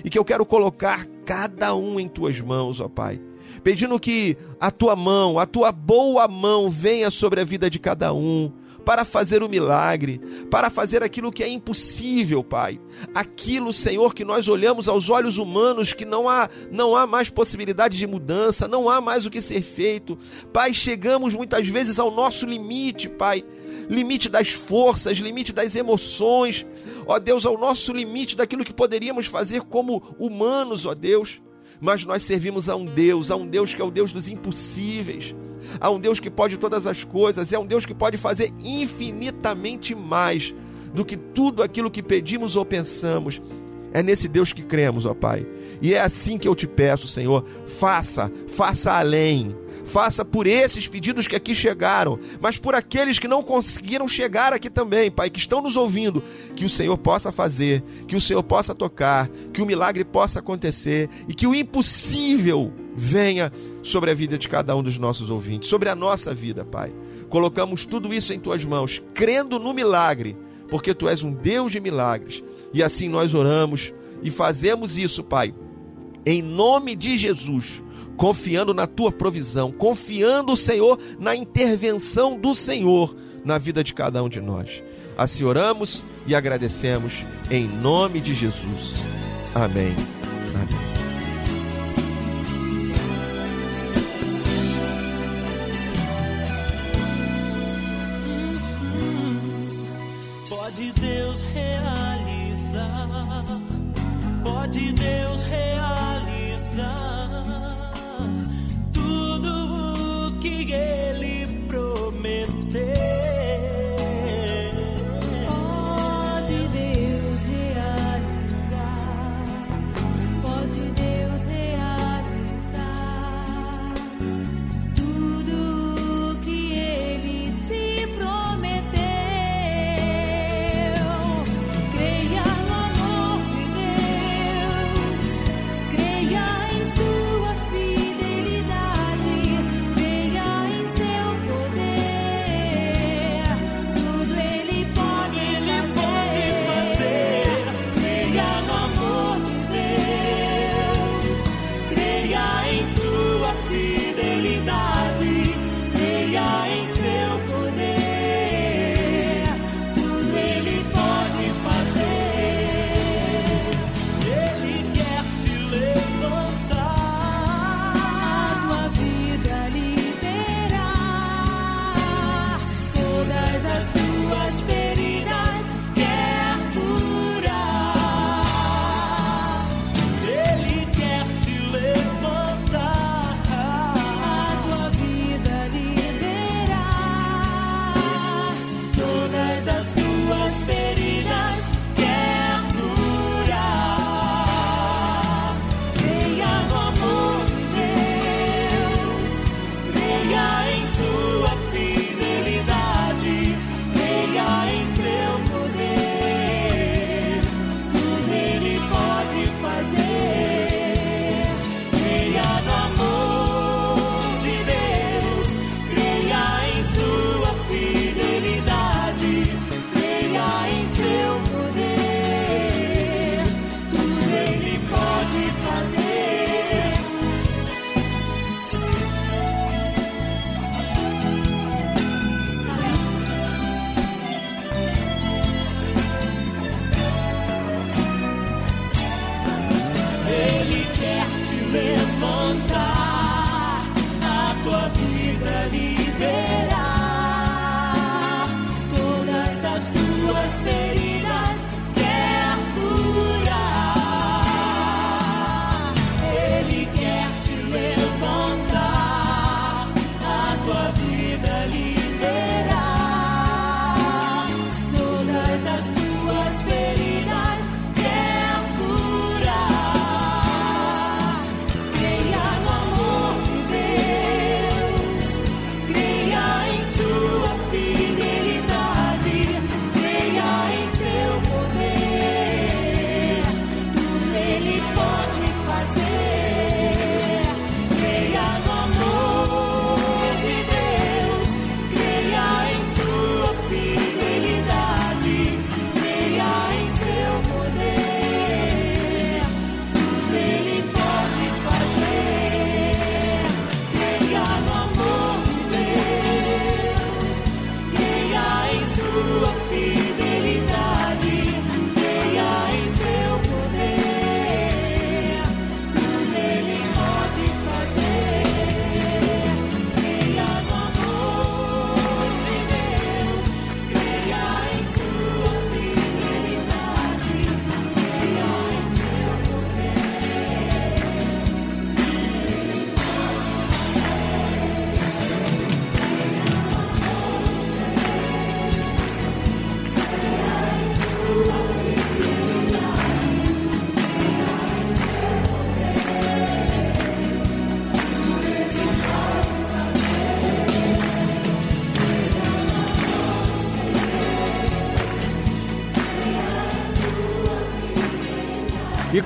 e 0.03 0.09
que 0.09 0.17
eu 0.17 0.25
quero 0.25 0.45
colocar 0.45 1.05
cada 1.25 1.75
um 1.75 1.99
em 1.99 2.07
tuas 2.07 2.39
mãos, 2.39 2.79
ó 2.79 2.87
Pai. 2.87 3.19
Pedindo 3.63 3.99
que 3.99 4.37
a 4.59 4.71
tua 4.71 4.95
mão, 4.95 5.37
a 5.37 5.45
tua 5.45 5.71
boa 5.71 6.27
mão 6.27 6.69
venha 6.69 7.09
sobre 7.09 7.41
a 7.41 7.43
vida 7.43 7.69
de 7.69 7.79
cada 7.79 8.13
um, 8.13 8.51
para 8.85 9.05
fazer 9.05 9.43
o 9.43 9.49
milagre, 9.49 10.19
para 10.49 10.69
fazer 10.69 11.03
aquilo 11.03 11.31
que 11.31 11.43
é 11.43 11.49
impossível, 11.49 12.43
Pai. 12.43 12.79
Aquilo, 13.13 13.73
Senhor, 13.73 14.13
que 14.13 14.25
nós 14.25 14.47
olhamos 14.47 14.87
aos 14.87 15.09
olhos 15.09 15.37
humanos 15.37 15.93
que 15.93 16.05
não 16.05 16.27
há 16.27 16.49
não 16.71 16.95
há 16.95 17.05
mais 17.05 17.29
possibilidade 17.29 17.97
de 17.97 18.07
mudança, 18.07 18.67
não 18.67 18.89
há 18.89 18.99
mais 18.99 19.25
o 19.25 19.29
que 19.29 19.41
ser 19.41 19.61
feito. 19.61 20.17
Pai, 20.51 20.73
chegamos 20.73 21.33
muitas 21.33 21.67
vezes 21.67 21.99
ao 21.99 22.11
nosso 22.11 22.45
limite, 22.45 23.09
Pai. 23.09 23.43
Limite 23.89 24.29
das 24.29 24.49
forças, 24.49 25.17
limite 25.17 25.53
das 25.53 25.75
emoções, 25.75 26.65
ó 27.05 27.17
Deus, 27.19 27.45
ao 27.45 27.57
nosso 27.57 27.93
limite 27.93 28.35
daquilo 28.35 28.65
que 28.65 28.73
poderíamos 28.73 29.27
fazer 29.27 29.61
como 29.61 30.15
humanos, 30.19 30.85
ó 30.85 30.93
Deus 30.93 31.41
mas 31.83 32.05
nós 32.05 32.21
servimos 32.21 32.69
a 32.69 32.75
um 32.75 32.85
Deus, 32.85 33.31
a 33.31 33.35
um 33.35 33.47
Deus 33.47 33.73
que 33.73 33.81
é 33.81 33.83
o 33.83 33.89
Deus 33.89 34.13
dos 34.13 34.29
impossíveis, 34.29 35.35
a 35.79 35.89
um 35.89 35.99
Deus 35.99 36.19
que 36.19 36.29
pode 36.29 36.57
todas 36.57 36.87
as 36.87 37.03
coisas, 37.03 37.51
é 37.51 37.59
um 37.59 37.65
Deus 37.65 37.85
que 37.85 37.93
pode 37.93 38.17
fazer 38.17 38.51
infinitamente 38.63 39.95
mais 39.95 40.53
do 40.93 41.05
que 41.05 41.15
tudo 41.15 41.63
aquilo 41.63 41.91
que 41.91 42.03
pedimos 42.03 42.55
ou 42.55 42.65
pensamos. 42.65 43.41
É 43.93 44.01
nesse 44.01 44.27
Deus 44.27 44.53
que 44.53 44.61
cremos, 44.61 45.05
ó 45.05 45.13
Pai. 45.13 45.45
E 45.81 45.93
é 45.93 46.01
assim 46.01 46.37
que 46.37 46.47
eu 46.47 46.55
te 46.55 46.67
peço, 46.67 47.07
Senhor, 47.07 47.45
faça, 47.67 48.31
faça 48.47 48.91
além. 48.91 49.55
Faça 49.83 50.23
por 50.23 50.47
esses 50.47 50.87
pedidos 50.87 51.27
que 51.27 51.35
aqui 51.35 51.55
chegaram, 51.55 52.19
mas 52.39 52.57
por 52.57 52.75
aqueles 52.75 53.19
que 53.19 53.27
não 53.27 53.43
conseguiram 53.43 54.07
chegar 54.07 54.53
aqui 54.53 54.69
também, 54.69 55.11
Pai, 55.11 55.29
que 55.29 55.39
estão 55.39 55.61
nos 55.61 55.75
ouvindo, 55.75 56.23
que 56.55 56.63
o 56.63 56.69
Senhor 56.69 56.97
possa 56.97 57.31
fazer, 57.31 57.83
que 58.07 58.15
o 58.15 58.21
Senhor 58.21 58.43
possa 58.43 58.75
tocar, 58.75 59.29
que 59.51 59.61
o 59.61 59.65
milagre 59.65 60.05
possa 60.05 60.39
acontecer 60.39 61.09
e 61.27 61.33
que 61.33 61.47
o 61.47 61.55
impossível 61.55 62.71
venha 62.95 63.51
sobre 63.81 64.11
a 64.11 64.13
vida 64.13 64.37
de 64.37 64.47
cada 64.47 64.75
um 64.75 64.83
dos 64.83 64.97
nossos 64.97 65.29
ouvintes, 65.29 65.69
sobre 65.69 65.89
a 65.89 65.95
nossa 65.95 66.33
vida, 66.33 66.63
Pai. 66.63 66.93
Colocamos 67.29 67.85
tudo 67.85 68.13
isso 68.13 68.31
em 68.33 68.39
tuas 68.39 68.63
mãos, 68.63 69.01
crendo 69.13 69.59
no 69.59 69.73
milagre, 69.73 70.37
porque 70.71 70.95
tu 70.95 71.07
és 71.07 71.21
um 71.21 71.33
Deus 71.33 71.71
de 71.71 71.79
milagres. 71.79 72.41
E 72.73 72.81
assim 72.81 73.09
nós 73.09 73.35
oramos 73.35 73.93
e 74.23 74.31
fazemos 74.31 74.97
isso, 74.97 75.23
Pai, 75.23 75.53
em 76.25 76.41
nome 76.41 76.95
de 76.95 77.17
Jesus, 77.17 77.83
confiando 78.15 78.73
na 78.73 78.87
tua 78.87 79.11
provisão, 79.11 79.71
confiando, 79.71 80.55
Senhor, 80.55 80.97
na 81.19 81.35
intervenção 81.35 82.39
do 82.39 82.55
Senhor 82.55 83.15
na 83.43 83.57
vida 83.57 83.83
de 83.83 83.93
cada 83.93 84.23
um 84.23 84.29
de 84.29 84.39
nós. 84.39 84.81
Assim 85.17 85.43
oramos 85.43 86.05
e 86.25 86.33
agradecemos 86.33 87.13
em 87.49 87.67
nome 87.67 88.21
de 88.21 88.33
Jesus. 88.33 88.95
Amém. 89.53 89.93
Amém. 90.55 90.90
Pode 100.71 100.93
Deus 100.93 101.41
realizar, 101.53 103.09
pode 104.41 104.93
Deus 104.93 105.43
realizar 105.43 107.10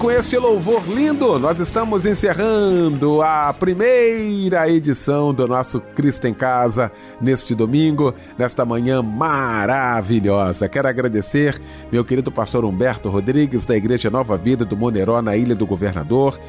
com 0.06 0.12
esse 0.12 0.38
louvor 0.38 0.84
lindo, 0.88 1.40
nós 1.40 1.60
estamos 1.60 2.06
encerrando 2.06 3.24
a 3.24 3.52
primeira 3.52 4.70
edição 4.70 5.34
do 5.34 5.48
nosso 5.48 5.82
Cristo 5.82 6.28
em 6.28 6.34
Casa 6.34 6.92
neste 7.20 7.56
domingo, 7.56 8.14
nesta 8.38 8.64
manhã 8.64 9.02
maravilhosa. 9.02 10.70
Quero 10.70 10.88
agradecer 10.88 11.60
meu 11.92 12.06
querido 12.06 12.32
pastor 12.32 12.66
Humberto 12.66 13.10
Rodrigues, 13.10 13.66
da 13.66 13.76
Igreja 13.76 14.12
Nova 14.12 14.38
Vida 14.38 14.64
do 14.64 14.78
Moneró, 14.78 15.24
na 15.24 15.36
Ilha 15.36 15.56
do 15.56 15.66
Governador. 15.66 16.40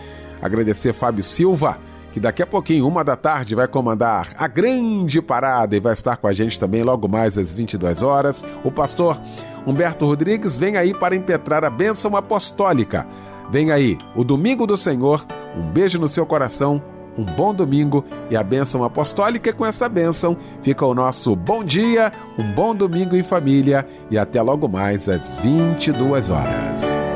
Agradecer 0.43 0.93
Fábio 0.93 1.25
Silva, 1.25 1.79
que 2.13 2.21
daqui 2.21 2.43
a 2.43 2.47
pouquinho, 2.47 2.87
uma 2.87 3.03
da 3.03 3.17
tarde, 3.17 3.55
vai 3.55 3.67
comandar 3.67 4.35
a 4.37 4.47
grande 4.47 5.23
parada 5.23 5.75
e 5.75 5.81
vai 5.81 5.95
estar 5.95 6.19
com 6.19 6.27
a 6.27 6.33
gente 6.35 6.61
também 6.61 6.83
logo 6.83 7.09
mais 7.09 7.39
às 7.39 7.55
22 7.55 8.03
horas. 8.03 8.45
O 8.63 8.71
pastor 8.71 9.19
Humberto 9.67 10.05
Rodrigues 10.05 10.59
vem 10.59 10.77
aí 10.77 10.93
para 10.93 11.17
impetrar 11.17 11.65
a 11.65 11.71
bênção 11.71 12.15
apostólica. 12.15 13.07
Vem 13.51 13.71
aí, 13.71 13.99
o 14.15 14.25
Domingo 14.25 14.67
do 14.67 14.77
Senhor. 14.77 15.25
Um 15.57 15.63
beijo 15.63 15.99
no 15.99 16.09
seu 16.09 16.27
coração, 16.27 16.83
um 17.17 17.25
bom 17.25 17.55
domingo 17.55 18.05
e 18.31 18.37
a 18.37 18.43
bênção 18.43 18.85
apostólica. 18.85 19.53
Com 19.53 19.65
essa 19.65 19.89
bênção 19.89 20.37
fica 20.63 20.85
o 20.85 20.95
nosso 20.95 21.35
bom 21.35 21.65
dia, 21.65 22.13
um 22.39 22.53
bom 22.53 22.75
domingo 22.75 23.17
em 23.17 23.23
família 23.23 23.87
e 24.11 24.19
até 24.19 24.43
logo 24.43 24.69
mais 24.69 25.09
às 25.09 25.35
22 25.39 26.31
horas. 26.31 27.16